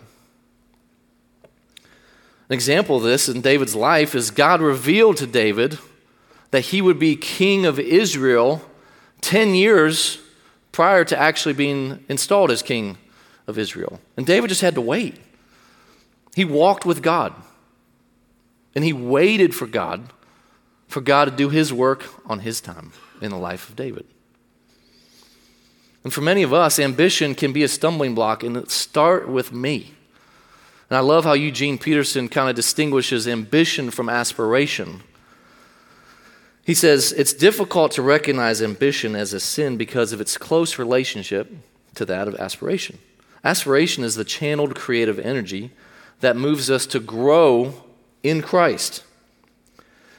An 2.49 2.53
example 2.53 2.97
of 2.97 3.03
this 3.03 3.29
in 3.29 3.41
David's 3.41 3.75
life 3.75 4.15
is 4.15 4.31
God 4.31 4.61
revealed 4.61 5.17
to 5.17 5.27
David 5.27 5.79
that 6.51 6.61
he 6.61 6.81
would 6.81 6.99
be 6.99 7.15
king 7.15 7.65
of 7.65 7.79
Israel 7.79 8.61
10 9.21 9.55
years 9.55 10.19
prior 10.71 11.05
to 11.05 11.17
actually 11.17 11.53
being 11.53 12.03
installed 12.09 12.51
as 12.51 12.61
king 12.61 12.97
of 13.47 13.57
Israel. 13.57 13.99
And 14.17 14.25
David 14.25 14.49
just 14.49 14.61
had 14.61 14.75
to 14.75 14.81
wait. 14.81 15.17
He 16.35 16.45
walked 16.45 16.85
with 16.85 17.01
God. 17.01 17.33
And 18.75 18.83
he 18.83 18.93
waited 18.93 19.53
for 19.53 19.67
God, 19.67 20.11
for 20.87 20.99
God 20.99 21.25
to 21.25 21.31
do 21.31 21.49
his 21.49 21.71
work 21.71 22.05
on 22.29 22.39
his 22.39 22.59
time 22.59 22.91
in 23.21 23.29
the 23.29 23.37
life 23.37 23.69
of 23.69 23.75
David. 23.75 24.05
And 26.03 26.11
for 26.11 26.21
many 26.21 26.43
of 26.43 26.53
us, 26.53 26.79
ambition 26.79 27.35
can 27.35 27.53
be 27.53 27.63
a 27.63 27.67
stumbling 27.67 28.13
block, 28.13 28.43
and 28.43 28.57
it 28.57 28.71
start 28.71 29.29
with 29.29 29.53
me. 29.53 29.93
And 30.93 30.99
I 30.99 31.01
love 31.01 31.23
how 31.23 31.33
Eugene 31.33 31.79
Peterson 31.79 32.29
kind 32.29 32.51
of 32.51 32.55
distinguishes 32.55 33.27
ambition 33.27 33.89
from 33.89 34.09
aspiration. 34.09 35.01
He 36.63 36.75
says 36.75 37.11
it's 37.13 37.33
difficult 37.33 37.93
to 37.93 38.03
recognize 38.03 38.61
ambition 38.61 39.15
as 39.15 39.33
a 39.33 39.39
sin 39.39 39.75
because 39.75 40.13
of 40.13 40.21
its 40.21 40.37
close 40.37 40.77
relationship 40.77 41.51
to 41.95 42.05
that 42.05 42.27
of 42.27 42.35
aspiration. 42.35 42.99
Aspiration 43.43 44.03
is 44.03 44.13
the 44.13 44.23
channeled 44.23 44.75
creative 44.75 45.17
energy 45.17 45.71
that 46.19 46.37
moves 46.37 46.69
us 46.69 46.85
to 46.85 46.99
grow 46.99 47.73
in 48.21 48.43
Christ. 48.43 49.03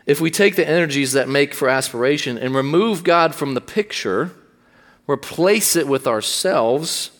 If 0.06 0.20
we 0.20 0.28
take 0.28 0.56
the 0.56 0.68
energies 0.68 1.12
that 1.12 1.28
make 1.28 1.54
for 1.54 1.68
aspiration 1.68 2.36
and 2.36 2.52
remove 2.52 3.04
God 3.04 3.32
from 3.32 3.54
the 3.54 3.60
picture, 3.60 4.32
replace 5.06 5.76
it 5.76 5.86
with 5.86 6.08
ourselves, 6.08 7.12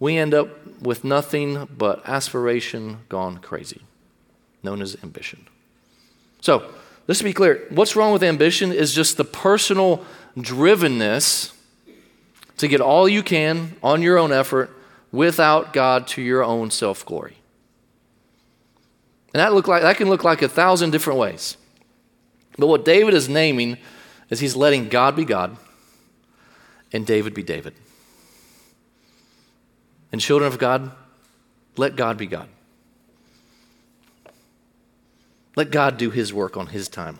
we 0.00 0.16
end 0.16 0.34
up 0.34 0.48
with 0.82 1.04
nothing 1.04 1.68
but 1.76 2.06
aspiration 2.06 2.98
gone 3.08 3.38
crazy, 3.38 3.82
known 4.62 4.82
as 4.82 4.96
ambition. 5.02 5.46
So, 6.40 6.70
let's 7.06 7.22
be 7.22 7.32
clear 7.32 7.66
what's 7.70 7.96
wrong 7.96 8.12
with 8.12 8.22
ambition 8.22 8.72
is 8.72 8.94
just 8.94 9.16
the 9.16 9.24
personal 9.24 10.04
drivenness 10.36 11.52
to 12.56 12.68
get 12.68 12.80
all 12.80 13.08
you 13.08 13.22
can 13.22 13.76
on 13.82 14.02
your 14.02 14.18
own 14.18 14.32
effort 14.32 14.70
without 15.10 15.72
God 15.72 16.06
to 16.08 16.22
your 16.22 16.42
own 16.44 16.70
self 16.70 17.04
glory. 17.04 17.36
And 19.34 19.40
that, 19.40 19.52
look 19.52 19.66
like, 19.66 19.82
that 19.82 19.96
can 19.96 20.08
look 20.08 20.24
like 20.24 20.42
a 20.42 20.48
thousand 20.48 20.90
different 20.90 21.18
ways. 21.18 21.56
But 22.58 22.66
what 22.66 22.84
David 22.84 23.14
is 23.14 23.28
naming 23.28 23.78
is 24.28 24.40
he's 24.40 24.56
letting 24.56 24.88
God 24.88 25.16
be 25.16 25.24
God 25.24 25.56
and 26.92 27.06
David 27.06 27.32
be 27.34 27.42
David. 27.42 27.74
And 30.12 30.20
children 30.20 30.52
of 30.52 30.58
God, 30.58 30.92
let 31.76 31.96
God 31.96 32.18
be 32.18 32.26
God. 32.26 32.48
Let 35.56 35.70
God 35.70 35.96
do 35.96 36.10
his 36.10 36.32
work 36.32 36.56
on 36.56 36.68
his 36.68 36.88
time. 36.88 37.18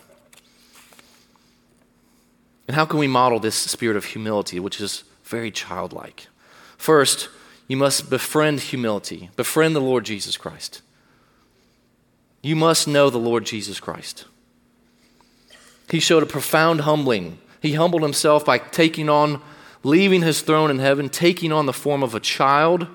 And 2.68 2.76
how 2.76 2.84
can 2.84 2.98
we 2.98 3.08
model 3.08 3.40
this 3.40 3.56
spirit 3.56 3.96
of 3.96 4.04
humility, 4.04 4.60
which 4.60 4.80
is 4.80 5.04
very 5.24 5.50
childlike? 5.50 6.28
First, 6.76 7.28
you 7.68 7.76
must 7.76 8.10
befriend 8.10 8.60
humility, 8.60 9.30
befriend 9.36 9.74
the 9.74 9.80
Lord 9.80 10.04
Jesus 10.04 10.36
Christ. 10.36 10.82
You 12.42 12.56
must 12.56 12.88
know 12.88 13.08
the 13.08 13.18
Lord 13.18 13.46
Jesus 13.46 13.80
Christ. 13.80 14.24
He 15.90 16.00
showed 16.00 16.22
a 16.22 16.26
profound 16.26 16.82
humbling. 16.82 17.38
He 17.60 17.74
humbled 17.74 18.02
himself 18.02 18.44
by 18.44 18.58
taking 18.58 19.08
on, 19.08 19.40
leaving 19.82 20.22
his 20.22 20.42
throne 20.42 20.70
in 20.70 20.78
heaven, 20.78 21.08
taking 21.08 21.52
on 21.52 21.66
the 21.66 21.72
form 21.72 22.02
of 22.02 22.14
a 22.14 22.20
child, 22.20 22.86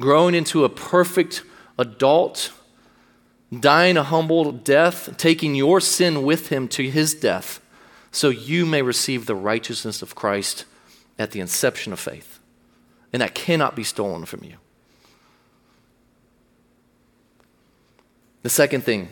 growing 0.00 0.34
into 0.34 0.64
a 0.64 0.68
perfect 0.68 1.42
adult 1.78 2.52
dying 3.56 3.96
a 3.96 4.02
humble 4.02 4.52
death, 4.52 5.16
taking 5.16 5.54
your 5.54 5.80
sin 5.80 6.22
with 6.22 6.48
him 6.48 6.68
to 6.68 6.88
his 6.88 7.14
death, 7.14 7.60
so 8.10 8.28
you 8.28 8.66
may 8.66 8.82
receive 8.82 9.26
the 9.26 9.34
righteousness 9.34 10.02
of 10.02 10.14
Christ 10.14 10.64
at 11.18 11.30
the 11.30 11.40
inception 11.40 11.92
of 11.92 12.00
faith. 12.00 12.40
And 13.12 13.22
that 13.22 13.34
cannot 13.34 13.74
be 13.74 13.84
stolen 13.84 14.26
from 14.26 14.44
you. 14.44 14.56
The 18.42 18.50
second 18.50 18.82
thing 18.82 19.08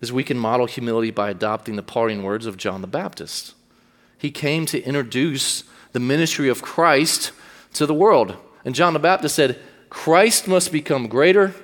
is 0.00 0.12
we 0.12 0.24
can 0.24 0.38
model 0.38 0.66
humility 0.66 1.10
by 1.10 1.30
adopting 1.30 1.76
the 1.76 1.82
parting 1.82 2.22
words 2.22 2.46
of 2.46 2.56
John 2.56 2.80
the 2.80 2.86
Baptist. 2.86 3.54
He 4.18 4.30
came 4.30 4.66
to 4.66 4.82
introduce 4.82 5.64
the 5.92 6.00
ministry 6.00 6.48
of 6.48 6.62
Christ 6.62 7.32
to 7.74 7.86
the 7.86 7.94
world. 7.94 8.36
And 8.64 8.74
John 8.74 8.92
the 8.92 8.98
Baptist 8.98 9.34
said, 9.34 9.60
Christ 9.90 10.48
must 10.48 10.72
become 10.72 11.06
greater 11.06 11.54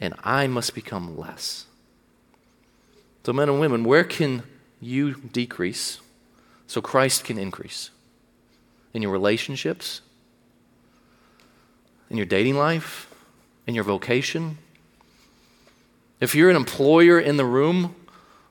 and 0.00 0.14
I 0.24 0.46
must 0.46 0.74
become 0.74 1.16
less. 1.16 1.66
So, 3.24 3.32
men 3.32 3.48
and 3.48 3.60
women, 3.60 3.84
where 3.84 4.04
can 4.04 4.42
you 4.80 5.14
decrease 5.14 6.00
so 6.66 6.80
Christ 6.80 7.24
can 7.24 7.38
increase? 7.38 7.90
In 8.94 9.02
your 9.02 9.12
relationships, 9.12 10.00
in 12.08 12.16
your 12.16 12.26
dating 12.26 12.56
life, 12.56 13.08
in 13.66 13.74
your 13.74 13.84
vocation? 13.84 14.58
If 16.20 16.34
you're 16.34 16.50
an 16.50 16.56
employer 16.56 17.20
in 17.20 17.36
the 17.36 17.44
room, 17.44 17.94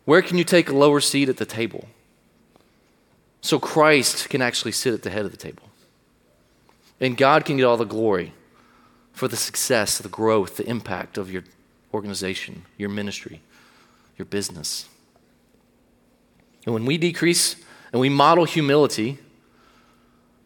where 0.05 0.22
can 0.22 0.38
you 0.38 0.43
take 0.43 0.69
a 0.69 0.75
lower 0.75 1.00
seat 1.00 1.29
at 1.29 1.38
the 1.38 1.46
table? 1.46 1.88
So 3.41 3.60
Christ 3.60 4.29
can 4.29 4.41
actually 4.41 4.74
sit 4.74 4.93
at 4.93 5.03
the 5.03 5.10
head 5.10 5.25
of 5.25 5.31
the 5.31 5.38
table. 5.38 5.63
And 7.00 7.15
God 7.15 7.46
can 7.46 7.58
get 7.58 7.63
all 7.63 7.77
the 7.77 7.86
glory 7.86 8.34
for 9.13 9.27
the 9.27 9.38
success, 9.38 9.98
the 9.98 10.10
growth, 10.10 10.58
the 10.58 10.67
impact 10.67 11.17
of 11.17 11.31
your 11.31 11.43
organization, 11.93 12.65
your 12.77 12.89
ministry, 12.89 13.41
your 14.17 14.25
business. 14.25 14.88
And 16.65 16.74
when 16.74 16.86
we 16.86 16.98
decrease 16.98 17.55
and 17.91 18.00
we 18.00 18.10
model 18.10 18.46
humility, 18.46 19.17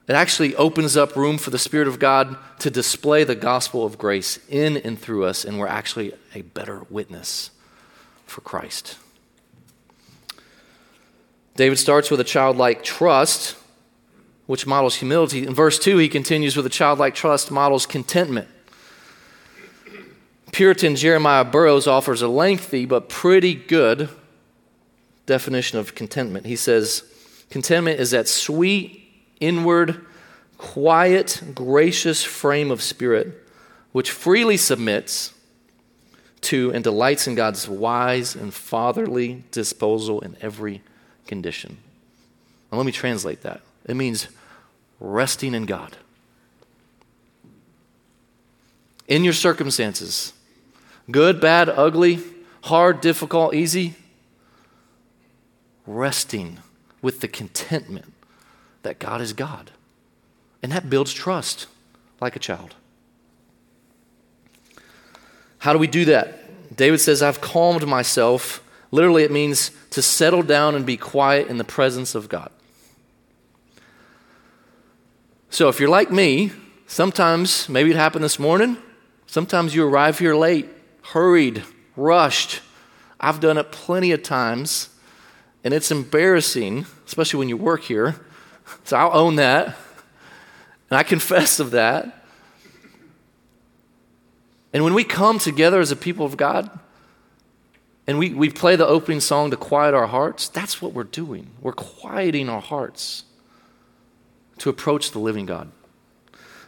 it 0.07 0.13
actually 0.13 0.55
opens 0.55 0.95
up 0.97 1.15
room 1.15 1.37
for 1.37 1.49
the 1.49 1.57
Spirit 1.57 1.87
of 1.87 1.97
God 1.97 2.37
to 2.59 2.69
display 2.69 3.23
the 3.23 3.35
gospel 3.35 3.85
of 3.85 3.97
grace 3.97 4.39
in 4.49 4.77
and 4.77 4.99
through 4.99 5.25
us, 5.25 5.45
and 5.45 5.59
we're 5.59 5.67
actually 5.67 6.13
a 6.35 6.41
better 6.41 6.83
witness 6.89 7.51
for 8.25 8.41
Christ. 8.41 8.97
David 11.55 11.77
starts 11.77 12.09
with 12.09 12.19
a 12.19 12.23
childlike 12.23 12.83
trust, 12.83 13.55
which 14.45 14.65
models 14.65 14.95
humility. 14.95 15.45
In 15.45 15.53
verse 15.53 15.77
2, 15.79 15.97
he 15.97 16.09
continues 16.09 16.57
with 16.57 16.65
a 16.65 16.69
childlike 16.69 17.15
trust, 17.15 17.51
models 17.51 17.85
contentment. 17.85 18.47
Puritan 20.51 20.95
Jeremiah 20.95 21.43
Burroughs 21.43 21.87
offers 21.87 22.21
a 22.21 22.27
lengthy 22.27 22.85
but 22.85 23.09
pretty 23.09 23.55
good 23.55 24.09
definition 25.25 25.79
of 25.79 25.95
contentment. 25.95 26.45
He 26.45 26.55
says, 26.55 27.03
Contentment 27.49 27.99
is 27.99 28.11
that 28.11 28.27
sweet, 28.27 29.03
inward, 29.39 30.05
quiet, 30.57 31.41
gracious 31.53 32.23
frame 32.23 32.71
of 32.71 32.81
spirit 32.81 33.43
which 33.93 34.11
freely 34.11 34.57
submits 34.57 35.33
to 36.41 36.71
and 36.73 36.83
delights 36.83 37.27
in 37.27 37.35
God's 37.35 37.69
wise 37.69 38.35
and 38.35 38.53
fatherly 38.53 39.43
disposal 39.51 40.19
in 40.19 40.35
every 40.41 40.81
condition. 41.27 41.77
Now, 42.71 42.77
let 42.77 42.85
me 42.85 42.91
translate 42.91 43.41
that. 43.41 43.61
It 43.85 43.95
means 43.95 44.27
resting 44.99 45.53
in 45.53 45.65
God. 45.65 45.97
In 49.07 49.23
your 49.23 49.33
circumstances, 49.33 50.33
good, 51.11 51.41
bad, 51.41 51.69
ugly, 51.69 52.19
hard, 52.63 53.01
difficult, 53.01 53.53
easy, 53.53 53.95
resting 55.85 56.59
with 57.01 57.19
the 57.19 57.27
contentment 57.27 58.13
that 58.83 58.99
God 58.99 59.21
is 59.21 59.33
God. 59.33 59.71
And 60.61 60.71
that 60.71 60.89
builds 60.89 61.13
trust 61.13 61.67
like 62.21 62.35
a 62.35 62.39
child. 62.39 62.75
How 65.59 65.73
do 65.73 65.79
we 65.79 65.87
do 65.87 66.05
that? 66.05 66.75
David 66.75 66.99
says, 66.99 67.21
I've 67.21 67.41
calmed 67.41 67.85
myself. 67.85 68.63
Literally, 68.93 69.23
it 69.23 69.31
means 69.31 69.71
to 69.89 70.03
settle 70.03 70.43
down 70.43 70.75
and 70.75 70.85
be 70.85 70.97
quiet 70.97 71.47
in 71.47 71.57
the 71.57 71.63
presence 71.63 72.13
of 72.13 72.29
God. 72.29 72.51
So, 75.49 75.67
if 75.67 75.79
you're 75.79 75.89
like 75.89 76.11
me, 76.11 76.51
sometimes, 76.85 77.67
maybe 77.67 77.89
it 77.89 77.95
happened 77.95 78.23
this 78.23 78.37
morning, 78.37 78.77
sometimes 79.25 79.73
you 79.73 79.83
arrive 79.83 80.19
here 80.19 80.35
late, 80.35 80.69
hurried, 81.05 81.63
rushed. 81.95 82.61
I've 83.19 83.39
done 83.39 83.57
it 83.57 83.71
plenty 83.71 84.11
of 84.11 84.21
times, 84.21 84.89
and 85.63 85.73
it's 85.73 85.89
embarrassing, 85.89 86.85
especially 87.07 87.39
when 87.39 87.49
you 87.49 87.57
work 87.57 87.81
here. 87.81 88.17
So 88.83 88.95
I'll 88.95 89.17
own 89.17 89.37
that. 89.37 89.75
And 90.91 90.99
I 90.99 91.01
confess 91.01 91.59
of 91.59 91.71
that. 91.71 92.25
And 94.71 94.83
when 94.83 94.93
we 94.93 95.03
come 95.03 95.39
together 95.39 95.79
as 95.79 95.91
a 95.91 95.95
people 95.95 96.27
of 96.27 96.37
God 96.37 96.69
and 98.05 98.19
we, 98.19 98.33
we 98.33 98.49
play 98.49 98.75
the 98.75 98.85
opening 98.85 99.19
song 99.19 99.51
to 99.51 99.57
quiet 99.57 99.93
our 99.93 100.07
hearts, 100.07 100.49
that's 100.49 100.81
what 100.81 100.93
we're 100.93 101.03
doing. 101.03 101.51
We're 101.61 101.71
quieting 101.71 102.49
our 102.49 102.61
hearts 102.61 103.23
to 104.59 104.69
approach 104.69 105.11
the 105.11 105.19
living 105.19 105.45
God. 105.45 105.71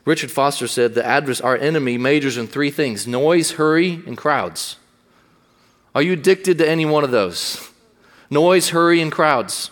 Richard 0.05 0.31
Foster 0.31 0.67
said 0.67 0.93
the 0.93 1.05
adverse, 1.05 1.41
our 1.41 1.57
enemy, 1.57 1.97
majors 1.97 2.37
in 2.37 2.47
three 2.47 2.71
things 2.71 3.07
noise, 3.07 3.51
hurry, 3.51 4.03
and 4.05 4.15
crowds. 4.15 4.77
Are 5.93 6.01
you 6.01 6.13
addicted 6.13 6.57
to 6.59 6.69
any 6.69 6.85
one 6.85 7.03
of 7.03 7.11
those? 7.11 7.71
Noise, 8.29 8.69
hurry, 8.69 9.01
and 9.01 9.11
crowds. 9.11 9.71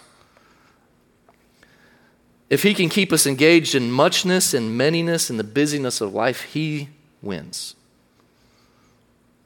If 2.50 2.64
he 2.64 2.74
can 2.74 2.90
keep 2.90 3.12
us 3.12 3.26
engaged 3.26 3.74
in 3.74 3.92
muchness 3.92 4.54
and 4.54 4.80
manyness 4.80 5.30
and 5.30 5.40
the 5.40 5.44
busyness 5.44 6.02
of 6.02 6.14
life, 6.14 6.42
he 6.44 6.90
wins. 7.22 7.76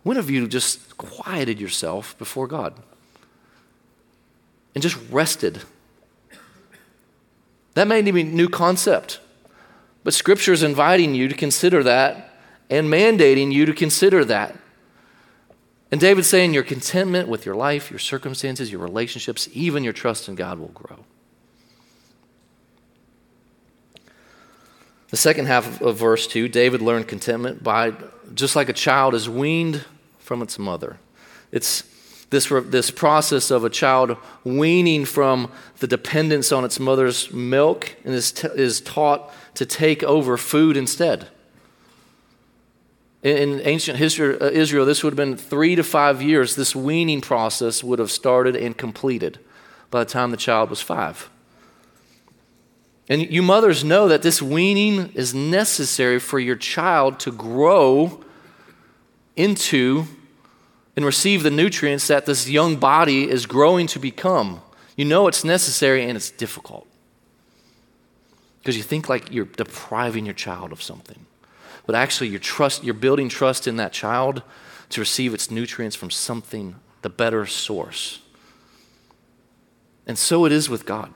When 0.08 0.15
have 0.15 0.30
you 0.30 0.48
just 0.48 0.98
quieted 0.98 1.60
yourself 1.60 2.17
before 2.17 2.48
God 2.48 2.74
and 4.74 4.82
just 4.82 4.98
rested? 5.12 5.63
That 7.74 7.89
may 7.89 8.02
be 8.02 8.22
a 8.22 8.24
new 8.24 8.48
concept. 8.48 9.20
But 10.06 10.13
Scripture 10.13 10.54
is 10.54 10.63
inviting 10.63 11.13
you 11.13 11.28
to 11.28 11.36
consider 11.36 11.84
that 11.84 12.39
and 12.70 12.88
mandating 12.88 13.52
you 13.52 13.65
to 13.65 13.74
consider 13.74 14.24
that. 14.24 14.58
And 15.91 16.00
David's 16.00 16.30
saying 16.30 16.54
your 16.54 16.63
contentment 16.63 17.28
with 17.28 17.46
your 17.46 17.56
life, 17.56 17.91
your 17.91 18.00
circumstances, 18.00 18.72
your 18.72 18.80
relationships, 18.80 19.50
even 19.52 19.84
your 19.84 19.91
trust 19.91 20.30
in 20.30 20.36
God 20.36 20.58
will 20.58 20.70
grow. 20.70 21.00
The 25.10 25.17
second 25.17 25.48
half 25.48 25.82
of 25.82 25.98
verse 25.98 26.28
2, 26.28 26.48
David 26.48 26.82
learned 26.82 27.10
contentment 27.10 27.62
by 27.62 27.91
just 28.34 28.56
like 28.56 28.70
a 28.70 28.74
child 28.74 29.13
is 29.13 29.30
weaned 29.30 29.84
from 30.28 30.42
its 30.42 30.60
mother. 30.60 30.98
It's 31.54 31.84
this, 32.30 32.50
this 32.66 32.92
process 32.92 33.50
of 33.50 33.63
a 33.63 33.70
child 33.70 34.18
weaning 34.44 35.06
from 35.06 35.50
the 35.80 35.88
dependence 35.88 36.52
on 36.52 36.66
its 36.66 36.80
mother's 36.80 37.32
milk 37.32 37.96
and 38.04 38.13
is, 38.13 38.34
t- 38.34 38.50
is 38.54 38.82
taught 38.82 39.34
to 39.56 39.66
take 39.66 40.04
over 40.04 40.36
food 40.36 40.76
instead. 40.76 41.30
In, 43.24 43.38
in 43.38 43.62
ancient 43.62 43.98
history, 43.98 44.38
uh, 44.40 44.50
Israel, 44.50 44.86
this 44.86 45.02
would 45.02 45.13
have 45.13 45.18
been 45.18 45.38
three 45.38 45.76
to 45.76 45.84
five 45.84 46.22
years. 46.22 46.58
This 46.58 46.76
weaning 46.76 47.22
process 47.22 47.82
would 47.82 48.00
have 48.00 48.12
started 48.12 48.58
and 48.58 48.78
completed 48.78 49.40
by 49.90 50.04
the 50.04 50.10
time 50.10 50.32
the 50.32 50.38
child 50.38 50.70
was 50.70 50.82
five. 50.82 51.30
And 53.08 53.22
you 53.32 53.42
mothers 53.42 53.86
know 53.86 54.10
that 54.10 54.22
this 54.22 54.42
weaning 54.42 55.13
is 55.13 55.34
necessary 55.34 56.20
for 56.20 56.40
your 56.40 56.58
child 56.58 57.22
to 57.22 57.32
grow 57.32 58.22
into 59.38 60.08
and 60.98 61.06
receive 61.06 61.44
the 61.44 61.52
nutrients 61.52 62.08
that 62.08 62.26
this 62.26 62.50
young 62.50 62.76
body 62.76 63.30
is 63.30 63.46
growing 63.46 63.86
to 63.86 64.00
become. 64.00 64.62
You 64.96 65.06
know 65.06 65.28
it's 65.28 65.44
necessary 65.44 66.04
and 66.04 66.18
it's 66.18 66.32
difficult. 66.32 66.88
Because 68.60 68.76
you 68.76 68.82
think 68.82 69.08
like 69.08 69.32
you're 69.32 69.46
depriving 69.46 70.26
your 70.26 70.34
child 70.34 70.72
of 70.72 70.82
something. 70.82 71.28
But 71.86 71.94
actually 71.96 72.30
you're 72.30 72.40
trust 72.40 72.84
you're 72.84 72.96
building 72.96 73.30
trust 73.30 73.68
in 73.68 73.78
that 73.78 73.94
child 73.94 74.42
to 74.90 75.00
receive 75.00 75.36
its 75.36 75.52
nutrients 75.52 75.96
from 75.96 76.10
something 76.10 76.76
the 77.04 77.10
better 77.10 77.46
source. 77.46 78.20
And 80.08 80.18
so 80.18 80.46
it 80.46 80.52
is 80.52 80.68
with 80.68 80.88
God. 80.88 81.14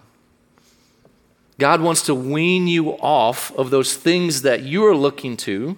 God 1.57 1.81
wants 1.81 2.03
to 2.03 2.13
wean 2.13 2.67
you 2.67 2.91
off 2.99 3.51
of 3.55 3.71
those 3.71 3.95
things 3.95 4.43
that 4.43 4.61
you 4.61 4.85
are 4.85 4.95
looking 4.95 5.35
to 5.37 5.77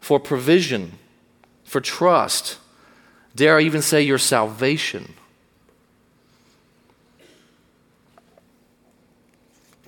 for 0.00 0.20
provision, 0.20 0.98
for 1.64 1.80
trust, 1.80 2.58
dare 3.34 3.58
I 3.58 3.62
even 3.62 3.82
say 3.82 4.02
your 4.02 4.18
salvation. 4.18 5.14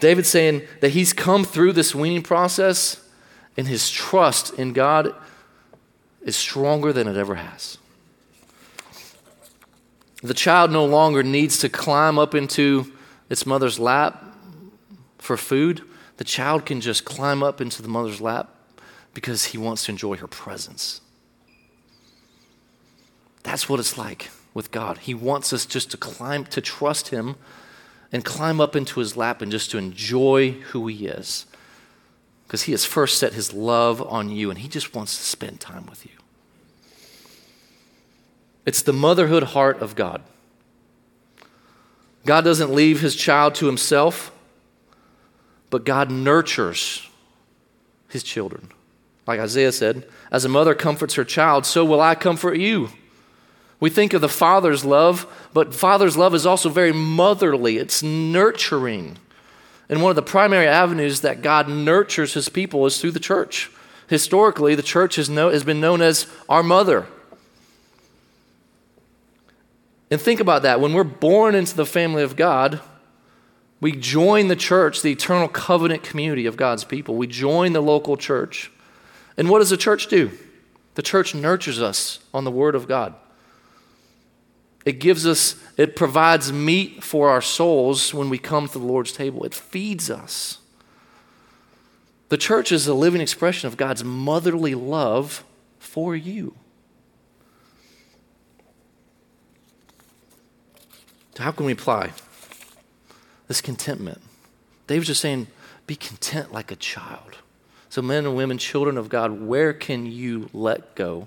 David's 0.00 0.28
saying 0.28 0.62
that 0.80 0.90
he's 0.90 1.12
come 1.12 1.44
through 1.44 1.72
this 1.74 1.94
weaning 1.94 2.22
process 2.22 3.06
and 3.56 3.68
his 3.68 3.90
trust 3.90 4.54
in 4.54 4.72
God 4.72 5.14
is 6.22 6.36
stronger 6.36 6.92
than 6.92 7.06
it 7.06 7.16
ever 7.16 7.34
has. 7.34 7.78
The 10.22 10.34
child 10.34 10.70
no 10.70 10.84
longer 10.84 11.22
needs 11.22 11.58
to 11.58 11.68
climb 11.68 12.18
up 12.18 12.34
into 12.34 12.92
its 13.28 13.46
mother's 13.46 13.78
lap 13.78 14.24
for 15.18 15.36
food. 15.36 15.82
The 16.16 16.24
child 16.24 16.66
can 16.66 16.80
just 16.80 17.04
climb 17.04 17.42
up 17.42 17.60
into 17.60 17.82
the 17.82 17.88
mother's 17.88 18.20
lap 18.20 18.54
because 19.14 19.46
he 19.46 19.58
wants 19.58 19.86
to 19.86 19.92
enjoy 19.92 20.16
her 20.16 20.26
presence. 20.26 21.00
That's 23.42 23.68
what 23.68 23.80
it's 23.80 23.96
like 23.96 24.30
with 24.54 24.70
God. 24.70 24.98
He 24.98 25.14
wants 25.14 25.52
us 25.52 25.66
just 25.66 25.90
to 25.92 25.96
climb, 25.96 26.44
to 26.46 26.60
trust 26.60 27.08
Him 27.08 27.36
and 28.12 28.24
climb 28.24 28.60
up 28.60 28.74
into 28.74 29.00
His 29.00 29.16
lap 29.16 29.40
and 29.40 29.50
just 29.50 29.70
to 29.70 29.78
enjoy 29.78 30.52
who 30.52 30.86
He 30.86 31.06
is. 31.06 31.46
Because 32.46 32.62
He 32.62 32.72
has 32.72 32.84
first 32.84 33.18
set 33.18 33.32
His 33.32 33.52
love 33.52 34.02
on 34.02 34.30
you 34.30 34.50
and 34.50 34.58
He 34.58 34.68
just 34.68 34.94
wants 34.94 35.16
to 35.16 35.22
spend 35.22 35.60
time 35.60 35.86
with 35.86 36.04
you. 36.04 36.12
It's 38.66 38.82
the 38.82 38.92
motherhood 38.92 39.44
heart 39.44 39.80
of 39.80 39.94
God. 39.94 40.22
God 42.26 42.44
doesn't 42.44 42.74
leave 42.74 43.00
His 43.00 43.16
child 43.16 43.54
to 43.56 43.66
Himself, 43.66 44.32
but 45.70 45.86
God 45.86 46.10
nurtures 46.10 47.08
His 48.08 48.22
children. 48.22 48.70
Like 49.26 49.40
Isaiah 49.40 49.72
said, 49.72 50.06
as 50.30 50.44
a 50.44 50.48
mother 50.48 50.74
comforts 50.74 51.14
her 51.14 51.24
child, 51.24 51.64
so 51.64 51.84
will 51.84 52.00
I 52.00 52.14
comfort 52.14 52.58
you. 52.58 52.90
We 53.80 53.88
think 53.88 54.12
of 54.12 54.20
the 54.20 54.28
father's 54.28 54.84
love, 54.84 55.26
but 55.54 55.74
father's 55.74 56.16
love 56.16 56.34
is 56.34 56.44
also 56.44 56.68
very 56.68 56.92
motherly, 56.92 57.78
it's 57.78 58.02
nurturing. 58.02 59.16
And 59.88 60.02
one 60.02 60.10
of 60.10 60.16
the 60.16 60.22
primary 60.22 60.68
avenues 60.68 61.22
that 61.22 61.42
God 61.42 61.68
nurtures 61.68 62.34
his 62.34 62.48
people 62.48 62.86
is 62.86 63.00
through 63.00 63.10
the 63.10 63.18
church. 63.18 63.70
Historically, 64.06 64.74
the 64.74 64.82
church 64.82 65.16
has, 65.16 65.28
has 65.28 65.64
been 65.64 65.80
known 65.80 66.02
as 66.02 66.26
our 66.48 66.62
mother. 66.62 67.06
And 70.10 70.20
think 70.20 70.40
about 70.40 70.62
that. 70.62 70.80
When 70.80 70.92
we're 70.92 71.04
born 71.04 71.54
into 71.54 71.74
the 71.74 71.86
family 71.86 72.22
of 72.22 72.36
God, 72.36 72.80
we 73.80 73.92
join 73.92 74.48
the 74.48 74.56
church, 74.56 75.02
the 75.02 75.12
eternal 75.12 75.48
covenant 75.48 76.02
community 76.02 76.46
of 76.46 76.56
God's 76.56 76.84
people. 76.84 77.16
We 77.16 77.26
join 77.26 77.72
the 77.72 77.80
local 77.80 78.16
church. 78.16 78.70
And 79.36 79.48
what 79.48 79.60
does 79.60 79.70
the 79.70 79.76
church 79.76 80.08
do? 80.08 80.30
The 80.96 81.02
church 81.02 81.34
nurtures 81.34 81.80
us 81.80 82.18
on 82.34 82.44
the 82.44 82.50
Word 82.50 82.74
of 82.74 82.86
God. 82.86 83.14
It 84.84 84.98
gives 84.98 85.26
us, 85.26 85.56
it 85.76 85.94
provides 85.94 86.52
meat 86.52 87.04
for 87.04 87.28
our 87.28 87.42
souls 87.42 88.14
when 88.14 88.30
we 88.30 88.38
come 88.38 88.66
to 88.68 88.78
the 88.78 88.84
Lord's 88.84 89.12
table. 89.12 89.44
It 89.44 89.54
feeds 89.54 90.10
us. 90.10 90.58
The 92.30 92.38
church 92.38 92.72
is 92.72 92.86
a 92.86 92.94
living 92.94 93.20
expression 93.20 93.66
of 93.66 93.76
God's 93.76 94.04
motherly 94.04 94.74
love 94.74 95.44
for 95.78 96.16
you. 96.16 96.54
So, 101.36 101.42
how 101.42 101.50
can 101.50 101.66
we 101.66 101.72
apply 101.72 102.12
this 103.48 103.60
contentment? 103.60 104.20
David's 104.86 105.08
just 105.08 105.20
saying, 105.20 105.48
be 105.86 105.96
content 105.96 106.52
like 106.52 106.70
a 106.70 106.76
child. 106.76 107.38
So, 107.88 108.00
men 108.00 108.24
and 108.24 108.36
women, 108.36 108.58
children 108.58 108.96
of 108.96 109.08
God, 109.08 109.40
where 109.42 109.72
can 109.72 110.06
you 110.06 110.48
let 110.52 110.94
go 110.94 111.26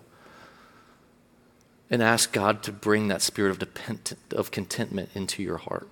and 1.94 2.02
ask 2.02 2.34
God 2.34 2.64
to 2.64 2.72
bring 2.72 3.08
that 3.10 3.22
spirit 3.22 3.62
of, 3.62 4.18
of 4.32 4.50
contentment 4.50 5.10
into 5.14 5.44
your 5.44 5.58
heart? 5.58 5.88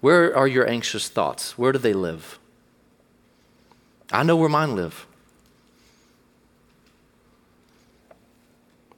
Where 0.00 0.34
are 0.34 0.46
your 0.46 0.64
anxious 0.70 1.08
thoughts? 1.08 1.58
Where 1.58 1.72
do 1.72 1.78
they 1.78 1.92
live? 1.92 2.38
I 4.12 4.22
know 4.22 4.36
where 4.36 4.48
mine 4.48 4.76
live. 4.76 5.08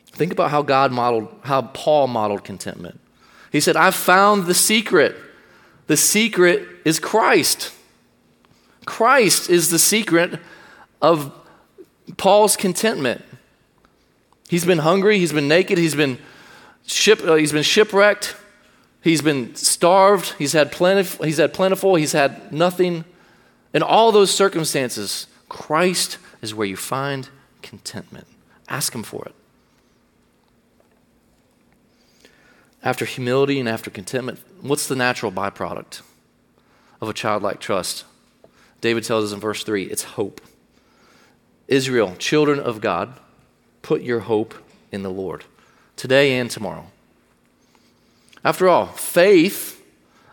Think 0.09 0.31
about 0.31 0.51
how 0.51 0.61
God 0.61 0.92
modeled, 0.92 1.35
how 1.44 1.62
Paul 1.62 2.07
modeled 2.09 2.44
contentment. 2.44 3.01
He 3.51 3.59
said, 3.59 3.74
I've 3.74 3.94
found 3.94 4.44
the 4.44 4.53
secret. 4.53 5.16
The 5.87 5.96
secret 5.96 6.68
is 6.85 7.01
Christ. 7.01 7.72
Christ 8.85 9.48
is 9.48 9.70
the 9.70 9.79
secret 9.79 10.38
of 11.01 11.33
Paul's 12.18 12.59
contentment. 12.59 13.24
He's 14.49 14.65
been 14.65 14.79
hungry, 14.79 15.19
he's 15.19 15.33
been 15.33 15.47
naked, 15.47 15.79
he's 15.79 15.95
been, 15.95 16.19
ship, 16.87 17.21
uh, 17.23 17.35
he's 17.35 17.53
been 17.53 17.63
shipwrecked, 17.63 18.35
he's 19.03 19.21
been 19.21 19.55
starved, 19.55 20.35
he's 20.39 20.53
had, 20.53 20.73
plentif- 20.73 21.23
he's 21.23 21.37
had 21.37 21.53
plentiful, 21.53 21.97
he's 21.97 22.13
had 22.13 22.51
nothing. 22.51 23.05
In 23.75 23.83
all 23.83 24.11
those 24.11 24.31
circumstances, 24.31 25.27
Christ 25.49 26.17
is 26.41 26.55
where 26.55 26.67
you 26.67 26.77
find 26.77 27.29
contentment. 27.63 28.27
Ask 28.69 28.95
Him 28.95 29.03
for 29.03 29.25
it. 29.27 29.35
After 32.83 33.05
humility 33.05 33.59
and 33.61 33.69
after 33.69 33.91
contentment, 33.91 34.41
what's 34.61 34.87
the 34.87 34.97
natural 34.97 35.33
byproduct 35.33 36.01
of 37.01 37.09
a 37.09 37.13
childlike 37.13 37.61
trust? 37.61 38.05
David 38.81 39.05
tells 39.05 39.25
us 39.25 39.33
in 39.33 39.41
verse 39.41 39.65
3 39.65 39.85
it's 39.85 40.05
hope. 40.05 40.41
Israel, 41.67 42.15
children 42.19 42.59
of 42.59 42.81
God, 42.81 43.19
put 43.83 44.03
your 44.03 44.21
hope 44.21 44.55
in 44.93 45.03
the 45.03 45.11
Lord 45.11 45.45
today 45.97 46.38
and 46.38 46.51
tomorrow. 46.51 46.87
After 48.45 48.69
all, 48.69 48.87
faith, 48.87 49.83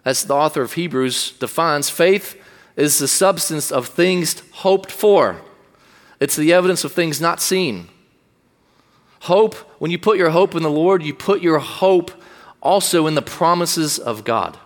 as 0.03 0.23
the 0.23 0.35
author 0.35 0.61
of 0.61 0.73
Hebrews 0.73 1.31
defines, 1.31 1.89
faith 1.89 2.41
is 2.75 2.99
the 2.99 3.07
substance 3.07 3.71
of 3.71 3.87
things 3.87 4.41
hoped 4.51 4.91
for, 4.91 5.41
it's 6.19 6.35
the 6.35 6.53
evidence 6.53 6.83
of 6.83 6.91
things 6.91 7.19
not 7.19 7.41
seen. 7.41 7.89
Hope, 9.21 9.55
when 9.79 9.91
you 9.91 9.97
put 9.97 10.17
your 10.17 10.29
hope 10.29 10.55
in 10.55 10.63
the 10.63 10.69
Lord, 10.69 11.01
you 11.01 11.13
put 11.13 11.41
your 11.41 11.59
hope 11.59 12.11
also 12.61 13.07
in 13.07 13.15
the 13.15 13.21
promises 13.21 13.97
of 13.97 14.23
God. 14.23 14.57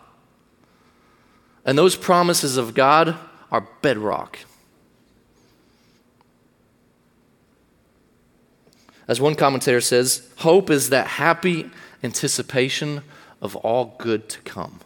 And 1.65 1.77
those 1.77 1.95
promises 1.95 2.57
of 2.57 2.73
God 2.73 3.15
are 3.51 3.67
bedrock. 3.81 4.39
As 9.09 9.19
one 9.19 9.33
commentator 9.33 9.81
says, 9.81 10.29
hope 10.37 10.69
is 10.69 10.89
that 10.91 11.07
happy 11.07 11.71
anticipation 12.03 13.01
of 13.41 13.55
all 13.55 13.95
good 13.97 14.29
to 14.29 14.39
come. 14.41 14.81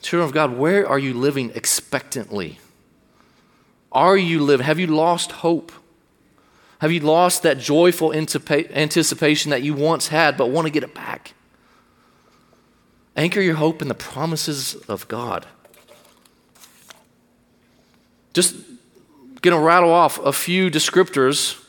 Children 0.00 0.28
of 0.28 0.32
God, 0.32 0.56
where 0.56 0.88
are 0.88 1.00
you 1.00 1.12
living 1.12 1.50
expectantly? 1.56 2.60
Are 3.90 4.16
you 4.16 4.40
living? 4.40 4.64
Have 4.64 4.78
you 4.78 4.86
lost 4.86 5.32
hope? 5.32 5.72
Have 6.78 6.92
you 6.92 7.00
lost 7.00 7.42
that 7.42 7.58
joyful 7.58 8.12
anticipation 8.12 9.50
that 9.50 9.62
you 9.62 9.74
once 9.74 10.08
had 10.08 10.36
but 10.36 10.50
want 10.50 10.68
to 10.68 10.70
get 10.70 10.84
it 10.84 10.94
back? 10.94 11.34
Anchor 13.16 13.40
your 13.40 13.56
hope 13.56 13.82
in 13.82 13.88
the 13.88 13.94
promises 13.96 14.76
of 14.86 15.08
God. 15.08 15.44
Just 18.32 18.54
going 19.40 19.56
to 19.56 19.60
rattle 19.60 19.90
off 19.90 20.20
a 20.20 20.32
few 20.32 20.70
descriptors 20.70 21.60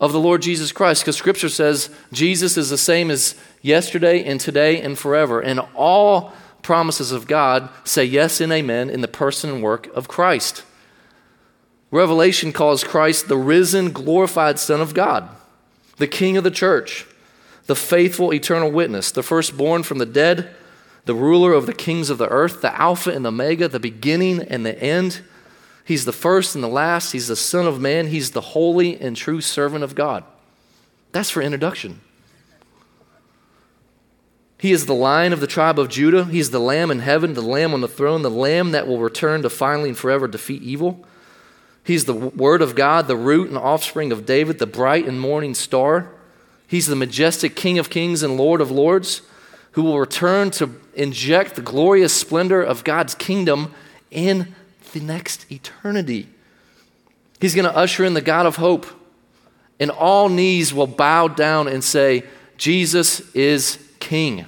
of 0.00 0.12
the 0.12 0.20
Lord 0.20 0.42
Jesus 0.42 0.72
Christ 0.72 1.02
because 1.02 1.16
Scripture 1.16 1.48
says 1.48 1.90
Jesus 2.12 2.56
is 2.56 2.70
the 2.70 2.78
same 2.78 3.10
as 3.10 3.34
yesterday 3.62 4.22
and 4.24 4.38
today 4.38 4.80
and 4.80 4.98
forever. 4.98 5.40
And 5.40 5.60
all 5.74 6.32
promises 6.62 7.12
of 7.12 7.26
God 7.26 7.70
say 7.84 8.04
yes 8.04 8.40
and 8.40 8.52
amen 8.52 8.90
in 8.90 9.00
the 9.00 9.08
person 9.08 9.50
and 9.50 9.62
work 9.62 9.86
of 9.94 10.08
Christ. 10.08 10.64
Revelation 11.90 12.52
calls 12.52 12.84
Christ 12.84 13.28
the 13.28 13.36
risen, 13.36 13.92
glorified 13.92 14.58
Son 14.58 14.80
of 14.80 14.92
God, 14.92 15.28
the 15.96 16.08
King 16.08 16.36
of 16.36 16.44
the 16.44 16.50
church, 16.50 17.06
the 17.66 17.76
faithful, 17.76 18.34
eternal 18.34 18.70
witness, 18.70 19.10
the 19.10 19.22
firstborn 19.22 19.82
from 19.82 19.98
the 19.98 20.06
dead, 20.06 20.50
the 21.04 21.14
ruler 21.14 21.52
of 21.52 21.66
the 21.66 21.72
kings 21.72 22.10
of 22.10 22.18
the 22.18 22.28
earth, 22.28 22.60
the 22.60 22.80
Alpha 22.80 23.10
and 23.10 23.24
the 23.24 23.28
Omega, 23.28 23.68
the 23.68 23.80
beginning 23.80 24.42
and 24.42 24.66
the 24.66 24.78
end. 24.82 25.22
He's 25.86 26.04
the 26.04 26.12
first 26.12 26.56
and 26.56 26.64
the 26.64 26.68
last. 26.68 27.12
He's 27.12 27.28
the 27.28 27.36
Son 27.36 27.66
of 27.66 27.80
Man. 27.80 28.08
He's 28.08 28.32
the 28.32 28.40
holy 28.40 29.00
and 29.00 29.16
true 29.16 29.40
servant 29.40 29.84
of 29.84 29.94
God. 29.94 30.24
That's 31.12 31.30
for 31.30 31.40
introduction. 31.40 32.00
He 34.58 34.72
is 34.72 34.86
the 34.86 34.94
lion 34.94 35.32
of 35.32 35.38
the 35.38 35.46
tribe 35.46 35.78
of 35.78 35.88
Judah. 35.88 36.24
He's 36.24 36.50
the 36.50 36.58
lamb 36.58 36.90
in 36.90 36.98
heaven, 36.98 37.34
the 37.34 37.40
lamb 37.40 37.72
on 37.72 37.82
the 37.82 37.88
throne, 37.88 38.22
the 38.22 38.30
lamb 38.30 38.72
that 38.72 38.88
will 38.88 38.98
return 38.98 39.42
to 39.42 39.50
finally 39.50 39.90
and 39.90 39.98
forever 39.98 40.26
defeat 40.26 40.62
evil. 40.62 41.04
He's 41.84 42.06
the 42.06 42.14
word 42.14 42.62
of 42.62 42.74
God, 42.74 43.06
the 43.06 43.16
root 43.16 43.48
and 43.48 43.56
offspring 43.56 44.10
of 44.10 44.26
David, 44.26 44.58
the 44.58 44.66
bright 44.66 45.06
and 45.06 45.20
morning 45.20 45.54
star. 45.54 46.10
He's 46.66 46.88
the 46.88 46.96
majestic 46.96 47.54
King 47.54 47.78
of 47.78 47.90
kings 47.90 48.24
and 48.24 48.36
Lord 48.36 48.60
of 48.60 48.72
lords 48.72 49.22
who 49.72 49.82
will 49.82 50.00
return 50.00 50.50
to 50.50 50.80
inject 50.94 51.54
the 51.54 51.62
glorious 51.62 52.12
splendor 52.12 52.60
of 52.60 52.82
God's 52.82 53.14
kingdom 53.14 53.72
in 54.10 54.54
the 54.96 55.04
next 55.04 55.50
eternity. 55.52 56.26
He's 57.38 57.54
going 57.54 57.66
to 57.66 57.76
usher 57.76 58.02
in 58.02 58.14
the 58.14 58.22
God 58.22 58.46
of 58.46 58.56
hope, 58.56 58.86
and 59.78 59.90
all 59.90 60.30
knees 60.30 60.72
will 60.72 60.86
bow 60.86 61.28
down 61.28 61.68
and 61.68 61.84
say, 61.84 62.24
Jesus 62.56 63.20
is 63.34 63.78
King. 64.00 64.46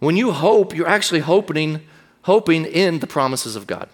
When 0.00 0.16
you 0.16 0.32
hope, 0.32 0.74
you're 0.74 0.88
actually 0.88 1.20
hoping, 1.20 1.80
hoping 2.22 2.64
in 2.64 2.98
the 2.98 3.06
promises 3.06 3.54
of 3.54 3.68
God. 3.68 3.88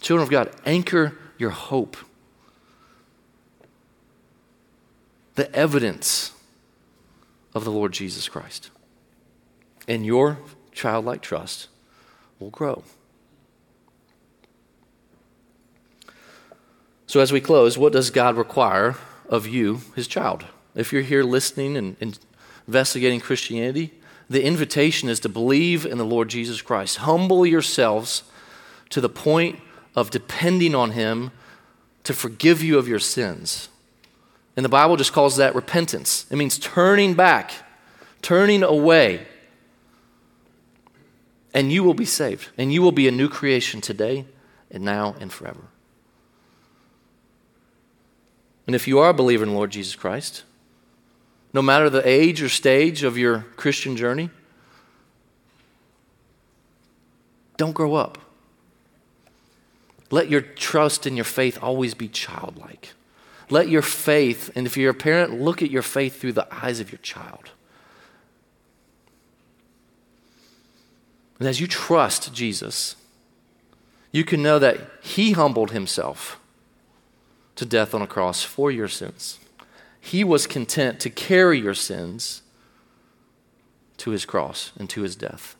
Children 0.00 0.22
of 0.22 0.30
God, 0.30 0.50
anchor 0.64 1.18
your 1.36 1.50
hope. 1.50 1.98
The 5.34 5.54
evidence 5.54 6.32
of 7.54 7.64
the 7.64 7.70
Lord 7.70 7.92
Jesus 7.92 8.30
Christ. 8.30 8.70
And 9.86 10.06
your 10.06 10.38
childlike 10.72 11.20
trust 11.20 11.68
will 12.38 12.50
grow. 12.50 12.82
So, 17.06 17.20
as 17.20 17.32
we 17.32 17.40
close, 17.40 17.78
what 17.78 17.92
does 17.92 18.10
God 18.10 18.36
require 18.36 18.96
of 19.28 19.46
you, 19.46 19.80
his 19.96 20.06
child? 20.06 20.44
if 20.78 20.92
you're 20.92 21.02
here 21.02 21.24
listening 21.24 21.76
and, 21.76 21.96
and 22.00 22.18
investigating 22.66 23.20
Christianity, 23.20 23.92
the 24.30 24.44
invitation 24.44 25.08
is 25.08 25.20
to 25.20 25.28
believe 25.28 25.84
in 25.84 25.98
the 25.98 26.04
Lord 26.04 26.28
Jesus 26.28 26.62
Christ. 26.62 26.98
Humble 26.98 27.44
yourselves 27.44 28.22
to 28.90 29.00
the 29.00 29.08
point 29.08 29.58
of 29.96 30.10
depending 30.10 30.74
on 30.74 30.92
Him 30.92 31.32
to 32.04 32.14
forgive 32.14 32.62
you 32.62 32.78
of 32.78 32.86
your 32.86 33.00
sins. 33.00 33.68
And 34.56 34.64
the 34.64 34.68
Bible 34.68 34.96
just 34.96 35.12
calls 35.12 35.36
that 35.36 35.54
repentance. 35.54 36.26
It 36.30 36.36
means 36.36 36.58
turning 36.58 37.14
back, 37.14 37.52
turning 38.22 38.62
away. 38.62 39.26
And 41.58 41.72
you 41.72 41.82
will 41.82 41.92
be 41.92 42.04
saved. 42.04 42.50
And 42.56 42.72
you 42.72 42.82
will 42.82 42.92
be 42.92 43.08
a 43.08 43.10
new 43.10 43.28
creation 43.28 43.80
today 43.80 44.26
and 44.70 44.84
now 44.84 45.16
and 45.18 45.32
forever. 45.32 45.64
And 48.68 48.76
if 48.76 48.86
you 48.86 49.00
are 49.00 49.10
a 49.10 49.14
believer 49.14 49.42
in 49.42 49.54
Lord 49.54 49.72
Jesus 49.72 49.96
Christ, 49.96 50.44
no 51.52 51.60
matter 51.60 51.90
the 51.90 52.08
age 52.08 52.40
or 52.40 52.48
stage 52.48 53.02
of 53.02 53.18
your 53.18 53.40
Christian 53.56 53.96
journey, 53.96 54.30
don't 57.56 57.72
grow 57.72 57.96
up. 57.96 58.18
Let 60.12 60.28
your 60.28 60.42
trust 60.42 61.06
and 61.06 61.16
your 61.16 61.24
faith 61.24 61.58
always 61.60 61.92
be 61.92 62.06
childlike. 62.06 62.94
Let 63.50 63.68
your 63.68 63.82
faith, 63.82 64.52
and 64.54 64.64
if 64.64 64.76
you're 64.76 64.92
a 64.92 64.94
parent, 64.94 65.40
look 65.40 65.60
at 65.60 65.72
your 65.72 65.82
faith 65.82 66.20
through 66.20 66.34
the 66.34 66.46
eyes 66.64 66.78
of 66.78 66.92
your 66.92 67.00
child. 67.00 67.50
And 71.38 71.48
as 71.48 71.60
you 71.60 71.66
trust 71.66 72.32
Jesus, 72.34 72.96
you 74.10 74.24
can 74.24 74.42
know 74.42 74.58
that 74.58 74.80
He 75.02 75.32
humbled 75.32 75.70
Himself 75.70 76.40
to 77.56 77.64
death 77.64 77.94
on 77.94 78.02
a 78.02 78.06
cross 78.06 78.42
for 78.42 78.70
your 78.70 78.88
sins. 78.88 79.38
He 80.00 80.24
was 80.24 80.46
content 80.46 81.00
to 81.00 81.10
carry 81.10 81.60
your 81.60 81.74
sins 81.74 82.42
to 83.98 84.10
His 84.10 84.24
cross 84.24 84.72
and 84.78 84.88
to 84.90 85.02
His 85.02 85.16
death. 85.16 85.56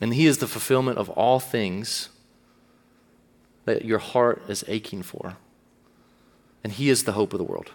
And 0.00 0.14
He 0.14 0.26
is 0.26 0.38
the 0.38 0.46
fulfillment 0.46 0.98
of 0.98 1.10
all 1.10 1.40
things 1.40 2.10
that 3.64 3.84
your 3.84 3.98
heart 3.98 4.42
is 4.48 4.64
aching 4.68 5.02
for. 5.02 5.36
And 6.62 6.72
He 6.72 6.88
is 6.88 7.04
the 7.04 7.12
hope 7.12 7.32
of 7.32 7.38
the 7.38 7.44
world. 7.44 7.72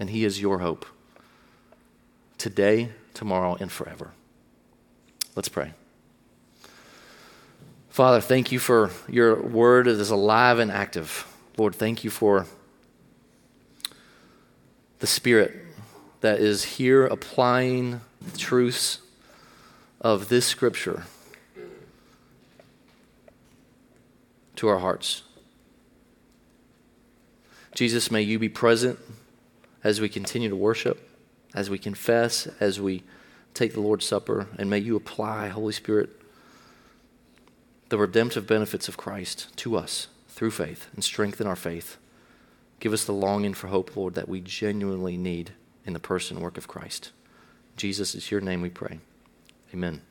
And 0.00 0.10
He 0.10 0.24
is 0.24 0.40
your 0.40 0.58
hope 0.58 0.86
today, 2.38 2.90
tomorrow, 3.12 3.56
and 3.60 3.70
forever. 3.70 4.12
Let's 5.36 5.48
pray. 5.48 5.72
Father, 7.94 8.20
thank 8.20 8.50
you 8.50 8.58
for 8.58 8.90
your 9.08 9.40
word 9.40 9.86
that 9.86 10.00
is 10.00 10.10
alive 10.10 10.58
and 10.58 10.68
active. 10.68 11.32
Lord, 11.56 11.76
thank 11.76 12.02
you 12.02 12.10
for 12.10 12.44
the 14.98 15.06
Spirit 15.06 15.54
that 16.20 16.40
is 16.40 16.64
here 16.64 17.06
applying 17.06 18.00
the 18.20 18.36
truths 18.36 18.98
of 20.00 20.28
this 20.28 20.44
scripture 20.44 21.04
to 24.56 24.66
our 24.66 24.80
hearts. 24.80 25.22
Jesus, 27.76 28.10
may 28.10 28.22
you 28.22 28.40
be 28.40 28.48
present 28.48 28.98
as 29.84 30.00
we 30.00 30.08
continue 30.08 30.48
to 30.48 30.56
worship, 30.56 31.08
as 31.54 31.70
we 31.70 31.78
confess, 31.78 32.48
as 32.58 32.80
we 32.80 33.04
take 33.54 33.72
the 33.72 33.80
Lord's 33.80 34.04
Supper, 34.04 34.48
and 34.58 34.68
may 34.68 34.80
you 34.80 34.96
apply, 34.96 35.46
Holy 35.46 35.72
Spirit, 35.72 36.10
the 37.94 37.98
redemptive 37.98 38.44
benefits 38.44 38.88
of 38.88 38.96
Christ 38.96 39.56
to 39.58 39.76
us 39.76 40.08
through 40.26 40.50
faith 40.50 40.88
and 40.94 41.04
strengthen 41.04 41.46
our 41.46 41.54
faith. 41.54 41.96
Give 42.80 42.92
us 42.92 43.04
the 43.04 43.12
longing 43.12 43.54
for 43.54 43.68
hope, 43.68 43.96
Lord, 43.96 44.14
that 44.14 44.28
we 44.28 44.40
genuinely 44.40 45.16
need 45.16 45.52
in 45.86 45.92
the 45.92 46.00
person 46.00 46.36
and 46.36 46.42
work 46.42 46.58
of 46.58 46.66
Christ. 46.66 47.12
Jesus, 47.76 48.16
it's 48.16 48.32
your 48.32 48.40
name 48.40 48.62
we 48.62 48.68
pray. 48.68 48.98
Amen. 49.72 50.02